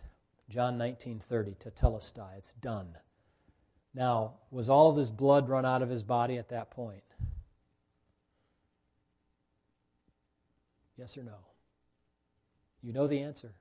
John 0.51 0.77
19:30, 0.77 1.57
tetelestai, 1.57 2.37
it's 2.37 2.53
done. 2.55 2.99
Now, 3.95 4.35
was 4.51 4.69
all 4.69 4.91
of 4.91 4.97
this 4.97 5.11
blood 5.11 5.49
run 5.49 5.65
out 5.65 5.81
of 5.81 5.89
his 5.89 6.03
body 6.03 6.37
at 6.39 6.49
that 6.49 6.71
point? 6.71 7.05
Yes 11.01 11.17
or 11.17 11.23
no? 11.23 11.39
You 12.83 12.93
know 12.93 13.07
the 13.07 13.21
answer. 13.21 13.55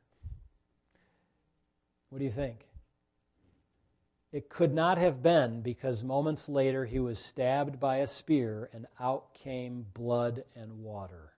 What 2.09 2.19
do 2.19 2.25
you 2.25 2.31
think? 2.31 2.67
It 4.33 4.49
could 4.49 4.73
not 4.73 4.97
have 4.97 5.23
been 5.23 5.61
because 5.61 6.03
moments 6.03 6.49
later 6.49 6.83
he 6.83 6.99
was 6.99 7.17
stabbed 7.17 7.79
by 7.79 7.97
a 7.97 8.07
spear 8.07 8.69
and 8.73 8.87
out 8.99 9.33
came 9.33 9.85
blood 9.93 10.43
and 10.53 10.83
water. 10.83 11.31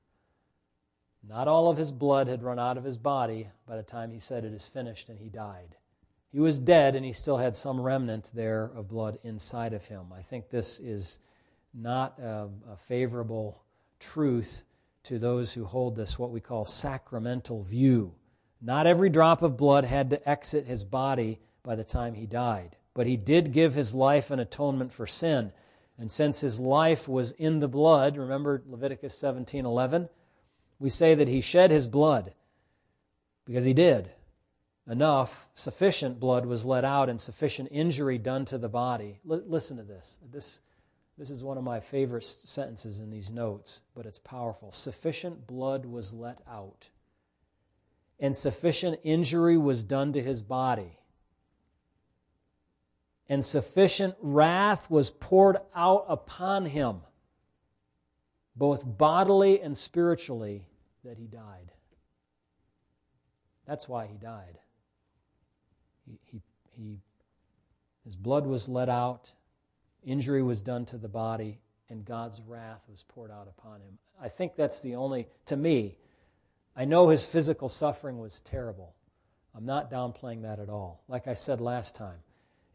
Not 1.29 1.47
all 1.47 1.69
of 1.69 1.77
his 1.77 1.91
blood 1.91 2.27
had 2.27 2.41
run 2.41 2.57
out 2.57 2.79
of 2.79 2.83
his 2.83 2.97
body 2.97 3.49
by 3.67 3.77
the 3.77 3.83
time 3.83 4.09
he 4.09 4.17
said 4.17 4.43
it 4.43 4.53
is 4.53 4.67
finished 4.67 5.09
and 5.09 5.19
he 5.19 5.29
died. 5.29 5.75
He 6.31 6.39
was 6.39 6.57
dead 6.57 6.95
and 6.95 7.05
he 7.05 7.13
still 7.13 7.37
had 7.37 7.55
some 7.55 7.79
remnant 7.79 8.31
there 8.33 8.71
of 8.75 8.89
blood 8.89 9.19
inside 9.23 9.73
of 9.73 9.85
him. 9.85 10.07
I 10.17 10.23
think 10.23 10.49
this 10.49 10.79
is 10.79 11.19
not 11.75 12.17
a, 12.17 12.49
a 12.71 12.75
favorable 12.75 13.61
truth 13.99 14.63
to 15.03 15.19
those 15.19 15.53
who 15.53 15.65
hold 15.65 15.95
this, 15.95 16.19
what 16.19 16.31
we 16.31 16.39
call 16.39 16.65
sacramental 16.65 17.63
view. 17.63 18.13
Not 18.61 18.87
every 18.87 19.09
drop 19.09 19.41
of 19.41 19.57
blood 19.57 19.85
had 19.85 20.09
to 20.11 20.29
exit 20.29 20.65
his 20.65 20.83
body 20.83 21.39
by 21.63 21.75
the 21.75 21.83
time 21.83 22.13
he 22.13 22.25
died 22.25 22.75
but 22.93 23.07
he 23.07 23.17
did 23.17 23.53
give 23.53 23.73
his 23.73 23.95
life 23.95 24.31
an 24.31 24.39
atonement 24.39 24.91
for 24.91 25.07
sin. 25.07 25.51
And 25.97 26.11
since 26.11 26.41
his 26.41 26.59
life 26.59 27.07
was 27.07 27.31
in 27.33 27.59
the 27.59 27.67
blood, 27.67 28.17
remember 28.17 28.63
Leviticus 28.65 29.17
17:11, 29.17 30.09
we 30.79 30.89
say 30.89 31.15
that 31.15 31.27
he 31.27 31.41
shed 31.41 31.71
his 31.71 31.87
blood 31.87 32.33
because 33.45 33.63
he 33.63 33.73
did. 33.73 34.11
Enough, 34.87 35.47
sufficient 35.53 36.19
blood 36.19 36.45
was 36.45 36.65
let 36.65 36.83
out 36.83 37.07
and 37.07 37.21
sufficient 37.21 37.69
injury 37.71 38.17
done 38.17 38.45
to 38.45 38.57
the 38.57 38.67
body. 38.67 39.21
L- 39.29 39.43
listen 39.45 39.77
to 39.77 39.83
this. 39.83 40.19
This 40.29 40.61
this 41.17 41.30
is 41.30 41.43
one 41.43 41.58
of 41.58 41.63
my 41.63 41.80
favorite 41.80 42.24
sentences 42.24 43.00
in 43.00 43.10
these 43.10 43.32
notes, 43.32 43.82
but 43.95 44.06
it's 44.06 44.19
powerful. 44.19 44.71
Sufficient 44.71 45.45
blood 45.45 45.86
was 45.86 46.13
let 46.13 46.39
out, 46.50 46.89
and 48.19 48.36
sufficient 48.36 49.00
injury 49.04 49.58
was 49.58 49.84
done 49.84 50.13
to 50.13 50.21
his 50.21 50.41
body 50.41 50.97
and 53.32 53.41
sufficient 53.41 54.13
wrath 54.19 54.91
was 54.91 55.10
poured 55.10 55.56
out 55.74 56.04
upon 56.10 56.65
him, 56.65 56.97
both 58.58 58.84
bodily 58.86 59.62
and 59.62 59.78
spiritually, 59.78 60.67
that 61.06 61.17
he 61.17 61.28
died. 61.28 61.71
That's 63.65 63.88
why 63.88 64.06
he 64.08 64.17
died. 64.17 64.60
He, 66.06 66.19
he, 66.26 66.41
he, 66.76 67.00
his 68.04 68.17
blood 68.17 68.45
was 68.45 68.67
let 68.67 68.89
out, 68.89 69.32
injury 70.03 70.43
was 70.43 70.61
done 70.61 70.85
to 70.85 70.97
the 70.97 71.09
body, 71.09 71.59
and 71.89 72.05
God's 72.05 72.41
wrath 72.41 72.81
was 72.89 73.03
poured 73.03 73.31
out 73.31 73.47
upon 73.47 73.81
him. 73.81 73.97
I 74.21 74.29
think 74.29 74.55
that's 74.55 74.81
the 74.81 74.95
only, 74.95 75.27
to 75.47 75.55
me, 75.55 75.97
I 76.75 76.85
know 76.85 77.09
his 77.09 77.25
physical 77.25 77.69
suffering 77.69 78.19
was 78.19 78.39
terrible. 78.41 78.95
I'm 79.55 79.65
not 79.65 79.91
downplaying 79.91 80.43
that 80.43 80.59
at 80.59 80.69
all. 80.69 81.03
Like 81.07 81.27
I 81.27 81.33
said 81.33 81.59
last 81.59 81.95
time, 81.95 82.19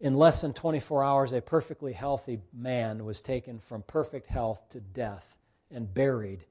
in 0.01 0.17
less 0.17 0.43
than 0.43 0.53
24 0.53 1.03
hours, 1.03 1.33
a 1.33 1.41
perfectly 1.41 1.95
healthy 1.95 2.41
man 2.53 3.05
was 3.05 3.23
taken 3.23 3.59
from 3.59 3.83
perfect 3.83 4.27
health 4.27 4.69
to 4.71 4.81
death 4.81 5.39
and 5.71 5.93
buried 5.93 6.45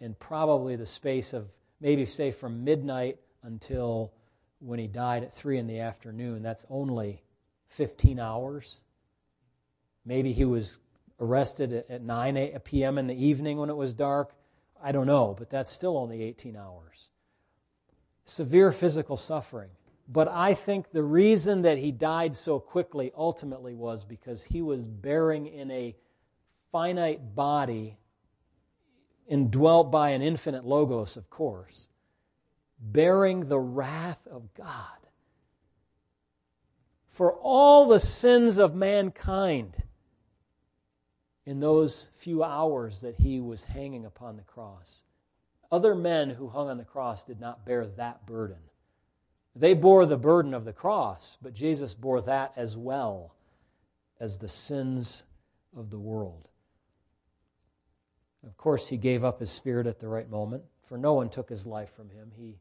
in 0.00 0.14
probably 0.14 0.74
the 0.74 0.86
space 0.86 1.32
of 1.32 1.48
maybe, 1.80 2.04
say, 2.04 2.32
from 2.32 2.64
midnight 2.64 3.18
until 3.44 4.12
when 4.58 4.80
he 4.80 4.88
died 4.88 5.22
at 5.22 5.32
3 5.32 5.58
in 5.58 5.68
the 5.68 5.78
afternoon. 5.78 6.42
That's 6.42 6.66
only 6.68 7.22
15 7.68 8.18
hours. 8.18 8.80
Maybe 10.04 10.32
he 10.32 10.44
was 10.44 10.80
arrested 11.20 11.84
at 11.88 12.02
9 12.02 12.60
p.m. 12.64 12.98
in 12.98 13.06
the 13.06 13.14
evening 13.14 13.58
when 13.58 13.70
it 13.70 13.76
was 13.76 13.92
dark. 13.94 14.34
I 14.82 14.90
don't 14.90 15.06
know, 15.06 15.34
but 15.38 15.48
that's 15.48 15.70
still 15.70 15.96
only 15.96 16.22
18 16.22 16.56
hours. 16.56 17.10
Severe 18.24 18.72
physical 18.72 19.16
suffering. 19.16 19.70
But 20.08 20.28
I 20.28 20.54
think 20.54 20.90
the 20.90 21.04
reason 21.04 21.62
that 21.62 21.78
he 21.78 21.92
died 21.92 22.34
so 22.34 22.58
quickly 22.58 23.12
ultimately 23.16 23.74
was 23.74 24.04
because 24.04 24.44
he 24.44 24.60
was 24.60 24.86
bearing 24.86 25.46
in 25.46 25.70
a 25.70 25.94
finite 26.72 27.34
body, 27.34 27.98
indwelt 29.28 29.92
by 29.92 30.10
an 30.10 30.22
infinite 30.22 30.64
Logos, 30.64 31.16
of 31.16 31.30
course, 31.30 31.88
bearing 32.80 33.46
the 33.46 33.60
wrath 33.60 34.26
of 34.26 34.52
God 34.54 34.98
for 37.06 37.32
all 37.34 37.86
the 37.86 38.00
sins 38.00 38.58
of 38.58 38.74
mankind 38.74 39.82
in 41.44 41.60
those 41.60 42.08
few 42.14 42.44
hours 42.44 43.00
that 43.00 43.16
he 43.16 43.40
was 43.40 43.64
hanging 43.64 44.04
upon 44.04 44.36
the 44.36 44.42
cross. 44.42 45.04
Other 45.70 45.94
men 45.94 46.30
who 46.30 46.48
hung 46.48 46.68
on 46.68 46.78
the 46.78 46.84
cross 46.84 47.24
did 47.24 47.40
not 47.40 47.64
bear 47.64 47.86
that 47.86 48.26
burden. 48.26 48.58
They 49.54 49.74
bore 49.74 50.06
the 50.06 50.16
burden 50.16 50.54
of 50.54 50.64
the 50.64 50.72
cross, 50.72 51.36
but 51.40 51.54
Jesus 51.54 51.94
bore 51.94 52.20
that 52.22 52.52
as 52.56 52.76
well 52.76 53.34
as 54.20 54.38
the 54.38 54.48
sins 54.48 55.24
of 55.76 55.90
the 55.90 55.98
world. 55.98 56.48
Of 58.46 58.56
course, 58.56 58.88
he 58.88 58.96
gave 58.96 59.24
up 59.24 59.40
his 59.40 59.50
spirit 59.50 59.86
at 59.86 60.00
the 60.00 60.08
right 60.08 60.28
moment, 60.28 60.64
for 60.84 60.98
no 60.98 61.14
one 61.14 61.28
took 61.28 61.48
his 61.48 61.66
life 61.66 61.92
from 61.94 62.10
him. 62.10 62.32
He 62.34 62.58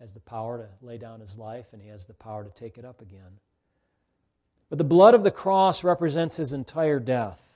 has 0.00 0.12
the 0.12 0.20
power 0.20 0.58
to 0.58 0.86
lay 0.86 0.98
down 0.98 1.20
his 1.20 1.38
life, 1.38 1.66
and 1.72 1.80
he 1.80 1.88
has 1.88 2.06
the 2.06 2.14
power 2.14 2.44
to 2.44 2.50
take 2.50 2.78
it 2.78 2.84
up 2.84 3.00
again. 3.00 3.38
But 4.68 4.78
the 4.78 4.84
blood 4.84 5.14
of 5.14 5.22
the 5.22 5.30
cross 5.30 5.84
represents 5.84 6.36
his 6.36 6.52
entire 6.52 6.98
death. 6.98 7.53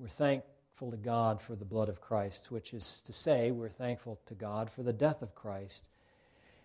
We're 0.00 0.08
thankful 0.08 0.90
to 0.90 0.96
God 0.96 1.42
for 1.42 1.54
the 1.54 1.66
blood 1.66 1.90
of 1.90 2.00
Christ, 2.00 2.50
which 2.50 2.72
is 2.72 3.02
to 3.02 3.12
say, 3.12 3.50
we're 3.50 3.68
thankful 3.68 4.18
to 4.24 4.34
God 4.34 4.70
for 4.70 4.82
the 4.82 4.94
death 4.94 5.20
of 5.20 5.34
Christ 5.34 5.90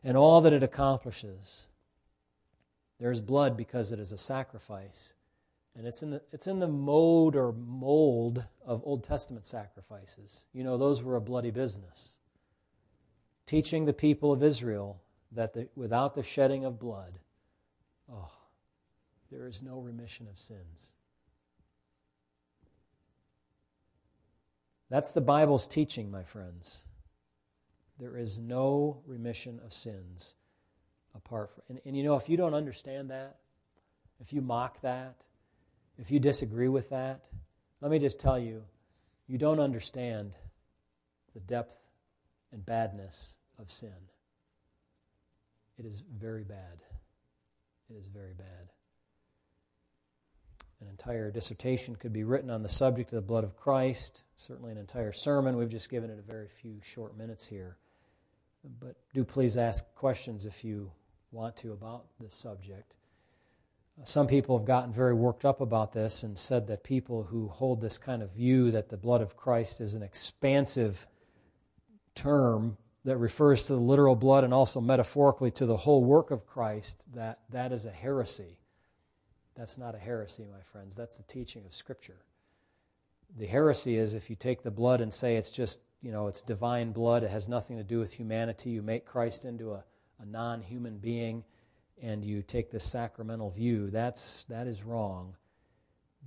and 0.05 0.15
all 0.15 0.39
that 0.39 0.53
it 0.53 0.63
accomplishes. 0.63 1.67
There 2.97 3.11
is 3.11 3.19
blood 3.19 3.57
because 3.57 3.91
it 3.91 3.99
is 3.99 4.13
a 4.13 4.17
sacrifice. 4.17 5.13
And 5.75 5.85
it's 5.85 6.01
in, 6.01 6.11
the, 6.11 6.21
it's 6.31 6.47
in 6.47 6.59
the 6.59 6.69
mode 6.69 7.35
or 7.35 7.51
mold 7.51 8.45
of 8.65 8.81
Old 8.85 9.03
Testament 9.03 9.45
sacrifices. 9.45 10.45
You 10.53 10.63
know, 10.63 10.77
those 10.77 11.03
were 11.03 11.17
a 11.17 11.21
bloody 11.21 11.51
business. 11.51 12.15
Teaching 13.45 13.83
the 13.83 13.91
people 13.91 14.31
of 14.31 14.43
Israel 14.43 15.01
that 15.33 15.53
the, 15.53 15.67
without 15.75 16.13
the 16.13 16.23
shedding 16.23 16.63
of 16.63 16.79
blood, 16.79 17.19
oh, 18.09 18.31
there 19.29 19.45
is 19.45 19.61
no 19.61 19.79
remission 19.79 20.25
of 20.29 20.39
sins. 20.39 20.93
That's 24.89 25.11
the 25.11 25.21
Bible's 25.21 25.67
teaching, 25.67 26.11
my 26.11 26.23
friends. 26.23 26.87
There 27.99 28.17
is 28.17 28.39
no 28.39 29.01
remission 29.05 29.59
of 29.63 29.73
sins 29.73 30.35
apart 31.15 31.51
from. 31.53 31.63
And, 31.69 31.81
and 31.85 31.97
you 31.97 32.03
know, 32.03 32.15
if 32.15 32.29
you 32.29 32.37
don't 32.37 32.53
understand 32.53 33.09
that, 33.09 33.37
if 34.19 34.33
you 34.33 34.41
mock 34.41 34.81
that, 34.81 35.25
if 35.97 36.11
you 36.11 36.19
disagree 36.19 36.67
with 36.67 36.89
that, 36.89 37.27
let 37.81 37.91
me 37.91 37.99
just 37.99 38.19
tell 38.19 38.37
you, 38.37 38.63
you 39.27 39.37
don't 39.37 39.59
understand 39.59 40.33
the 41.33 41.39
depth 41.41 41.77
and 42.51 42.65
badness 42.65 43.37
of 43.59 43.69
sin. 43.69 43.89
It 45.77 45.85
is 45.85 46.01
very 46.01 46.43
bad. 46.43 46.79
It 47.89 47.97
is 47.97 48.07
very 48.07 48.33
bad. 48.33 48.71
An 50.81 50.87
entire 50.89 51.31
dissertation 51.31 51.95
could 51.95 52.13
be 52.13 52.23
written 52.23 52.49
on 52.49 52.61
the 52.61 52.69
subject 52.69 53.11
of 53.11 53.15
the 53.15 53.21
blood 53.21 53.43
of 53.43 53.55
Christ, 53.55 54.23
certainly 54.35 54.71
an 54.71 54.77
entire 54.77 55.13
sermon. 55.13 55.57
We've 55.57 55.69
just 55.69 55.89
given 55.89 56.09
it 56.09 56.19
a 56.19 56.21
very 56.21 56.47
few 56.47 56.79
short 56.81 57.17
minutes 57.17 57.47
here. 57.47 57.77
But 58.79 58.95
do 59.13 59.23
please 59.23 59.57
ask 59.57 59.85
questions 59.95 60.45
if 60.45 60.63
you 60.63 60.91
want 61.31 61.55
to 61.57 61.71
about 61.71 62.05
this 62.19 62.35
subject. 62.35 62.95
Some 64.03 64.27
people 64.27 64.57
have 64.57 64.67
gotten 64.67 64.91
very 64.91 65.13
worked 65.13 65.45
up 65.45 65.61
about 65.61 65.93
this 65.93 66.23
and 66.23 66.37
said 66.37 66.67
that 66.67 66.83
people 66.83 67.23
who 67.23 67.47
hold 67.47 67.79
this 67.79 67.97
kind 67.97 68.21
of 68.21 68.31
view 68.31 68.71
that 68.71 68.89
the 68.89 68.97
blood 68.97 69.21
of 69.21 69.37
Christ 69.37 69.79
is 69.79 69.93
an 69.93 70.03
expansive 70.03 71.07
term 72.13 72.77
that 73.05 73.17
refers 73.17 73.63
to 73.63 73.73
the 73.73 73.79
literal 73.79 74.15
blood 74.15 74.43
and 74.43 74.53
also 74.53 74.81
metaphorically 74.81 75.51
to 75.51 75.65
the 75.65 75.77
whole 75.77 76.03
work 76.03 76.31
of 76.31 76.45
Christ, 76.45 77.05
that 77.13 77.39
that 77.51 77.71
is 77.71 77.85
a 77.85 77.91
heresy. 77.91 78.57
That's 79.55 79.77
not 79.77 79.95
a 79.95 79.99
heresy, 79.99 80.45
my 80.51 80.61
friends. 80.61 80.95
That's 80.95 81.17
the 81.17 81.23
teaching 81.23 81.65
of 81.65 81.73
Scripture. 81.73 82.17
The 83.37 83.47
heresy 83.47 83.97
is 83.97 84.13
if 84.13 84.29
you 84.29 84.35
take 84.35 84.63
the 84.63 84.71
blood 84.71 85.01
and 85.01 85.13
say 85.13 85.35
it's 85.37 85.51
just, 85.51 85.81
you 86.01 86.11
know, 86.11 86.27
it's 86.27 86.41
divine 86.41 86.91
blood, 86.91 87.23
it 87.23 87.31
has 87.31 87.49
nothing 87.49 87.77
to 87.77 87.83
do 87.83 87.99
with 87.99 88.13
humanity, 88.13 88.69
you 88.69 88.81
make 88.81 89.05
Christ 89.05 89.45
into 89.45 89.73
a, 89.73 89.83
a 90.19 90.25
non 90.25 90.61
human 90.61 90.97
being, 90.97 91.43
and 92.01 92.23
you 92.23 92.41
take 92.41 92.71
this 92.71 92.83
sacramental 92.83 93.49
view, 93.49 93.89
that's, 93.89 94.45
that 94.45 94.67
is 94.67 94.83
wrong. 94.83 95.35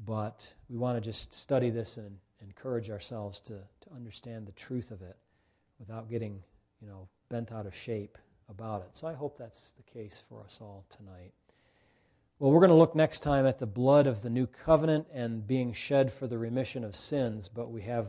But 0.04 0.54
we 0.68 0.76
want 0.76 0.96
to 0.96 1.00
just 1.00 1.34
study 1.34 1.70
this 1.70 1.96
and 1.96 2.18
encourage 2.40 2.90
ourselves 2.90 3.40
to, 3.40 3.54
to 3.54 3.94
understand 3.94 4.46
the 4.46 4.52
truth 4.52 4.90
of 4.90 5.02
it 5.02 5.16
without 5.78 6.08
getting, 6.08 6.42
you 6.80 6.88
know, 6.88 7.08
bent 7.28 7.52
out 7.52 7.66
of 7.66 7.74
shape 7.74 8.16
about 8.48 8.82
it. 8.82 8.96
So 8.96 9.06
I 9.06 9.12
hope 9.12 9.36
that's 9.36 9.74
the 9.74 9.82
case 9.82 10.22
for 10.28 10.42
us 10.42 10.60
all 10.62 10.84
tonight. 10.88 11.32
Well, 12.40 12.52
we're 12.52 12.60
going 12.60 12.70
to 12.70 12.76
look 12.76 12.94
next 12.94 13.24
time 13.24 13.46
at 13.46 13.58
the 13.58 13.66
blood 13.66 14.06
of 14.06 14.22
the 14.22 14.30
new 14.30 14.46
covenant 14.46 15.08
and 15.12 15.44
being 15.44 15.72
shed 15.72 16.12
for 16.12 16.28
the 16.28 16.38
remission 16.38 16.84
of 16.84 16.94
sins, 16.94 17.48
but 17.48 17.68
we 17.68 17.82
have 17.82 18.06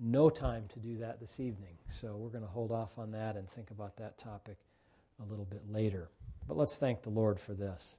no 0.00 0.30
time 0.30 0.64
to 0.72 0.78
do 0.78 0.96
that 1.00 1.20
this 1.20 1.38
evening. 1.38 1.76
So 1.88 2.16
we're 2.16 2.30
going 2.30 2.44
to 2.44 2.48
hold 2.50 2.72
off 2.72 2.98
on 2.98 3.10
that 3.10 3.36
and 3.36 3.46
think 3.46 3.70
about 3.70 3.98
that 3.98 4.16
topic 4.16 4.56
a 5.20 5.28
little 5.28 5.44
bit 5.44 5.60
later. 5.70 6.08
But 6.46 6.56
let's 6.56 6.78
thank 6.78 7.02
the 7.02 7.10
Lord 7.10 7.38
for 7.38 7.52
this. 7.52 7.98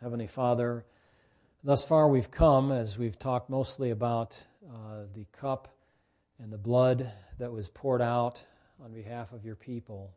Heavenly 0.00 0.28
Father, 0.28 0.86
thus 1.62 1.84
far 1.84 2.08
we've 2.08 2.30
come 2.30 2.72
as 2.72 2.96
we've 2.96 3.18
talked 3.18 3.50
mostly 3.50 3.90
about 3.90 4.46
uh, 4.66 5.02
the 5.12 5.26
cup 5.32 5.68
and 6.42 6.50
the 6.50 6.56
blood 6.56 7.12
that 7.38 7.52
was 7.52 7.68
poured 7.68 8.00
out 8.00 8.42
on 8.82 8.94
behalf 8.94 9.34
of 9.34 9.44
your 9.44 9.56
people. 9.56 10.14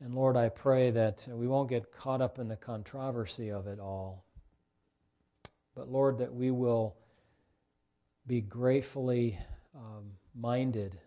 And 0.00 0.14
Lord, 0.14 0.36
I 0.36 0.48
pray 0.48 0.90
that 0.90 1.26
we 1.30 1.46
won't 1.46 1.68
get 1.68 1.92
caught 1.92 2.20
up 2.20 2.38
in 2.38 2.48
the 2.48 2.56
controversy 2.56 3.50
of 3.50 3.66
it 3.66 3.78
all. 3.78 4.24
But 5.74 5.88
Lord, 5.88 6.18
that 6.18 6.34
we 6.34 6.50
will 6.50 6.96
be 8.26 8.40
gratefully 8.40 9.38
um, 9.74 10.12
minded 10.34 10.98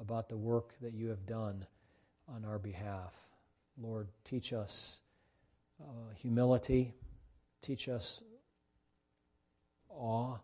about 0.00 0.28
the 0.28 0.36
work 0.36 0.74
that 0.80 0.94
you 0.94 1.08
have 1.08 1.26
done 1.26 1.66
on 2.28 2.44
our 2.44 2.58
behalf. 2.58 3.14
Lord, 3.80 4.08
teach 4.24 4.52
us 4.52 5.00
uh, 5.80 6.14
humility, 6.14 6.94
teach 7.60 7.88
us 7.88 8.22
awe, 9.88 10.36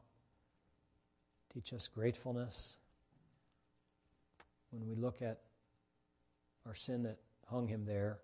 teach 1.53 1.73
us 1.73 1.89
gratefulness. 1.89 2.79
When 4.71 4.87
we 4.87 4.95
look 4.95 5.23
at 5.23 5.41
our 6.67 6.75
sin 6.75 7.03
that 7.05 7.19
hung 7.49 7.69
him 7.69 7.85
there 7.85 8.19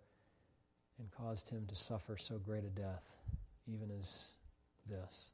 and 0.99 1.11
caused 1.11 1.51
him 1.51 1.67
to 1.67 1.75
suffer 1.75 2.17
so 2.17 2.39
great 2.39 2.65
a 2.65 2.69
death, 2.69 3.11
even 3.67 3.91
as 3.99 4.37
this. 4.87 5.33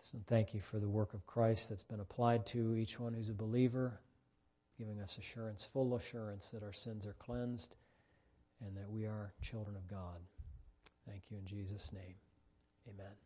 So 0.00 0.18
thank 0.26 0.52
you 0.52 0.60
for 0.60 0.78
the 0.78 0.88
work 0.88 1.14
of 1.14 1.26
Christ 1.26 1.68
that's 1.70 1.82
been 1.82 2.00
applied 2.00 2.46
to 2.46 2.76
each 2.76 3.00
one 3.00 3.14
who's 3.14 3.30
a 3.30 3.34
believer, 3.34 4.00
giving 4.78 5.00
us 5.00 5.16
assurance, 5.18 5.64
full 5.64 5.96
assurance 5.96 6.50
that 6.50 6.62
our 6.62 6.72
sins 6.72 7.06
are 7.06 7.16
cleansed 7.18 7.76
and 8.60 8.76
that 8.76 8.90
we 8.90 9.06
are 9.06 9.32
children 9.40 9.76
of 9.76 9.88
God. 9.88 10.20
Thank 11.08 11.30
you 11.30 11.38
in 11.38 11.46
Jesus' 11.46 11.92
name. 11.92 12.14
Amen. 12.88 13.23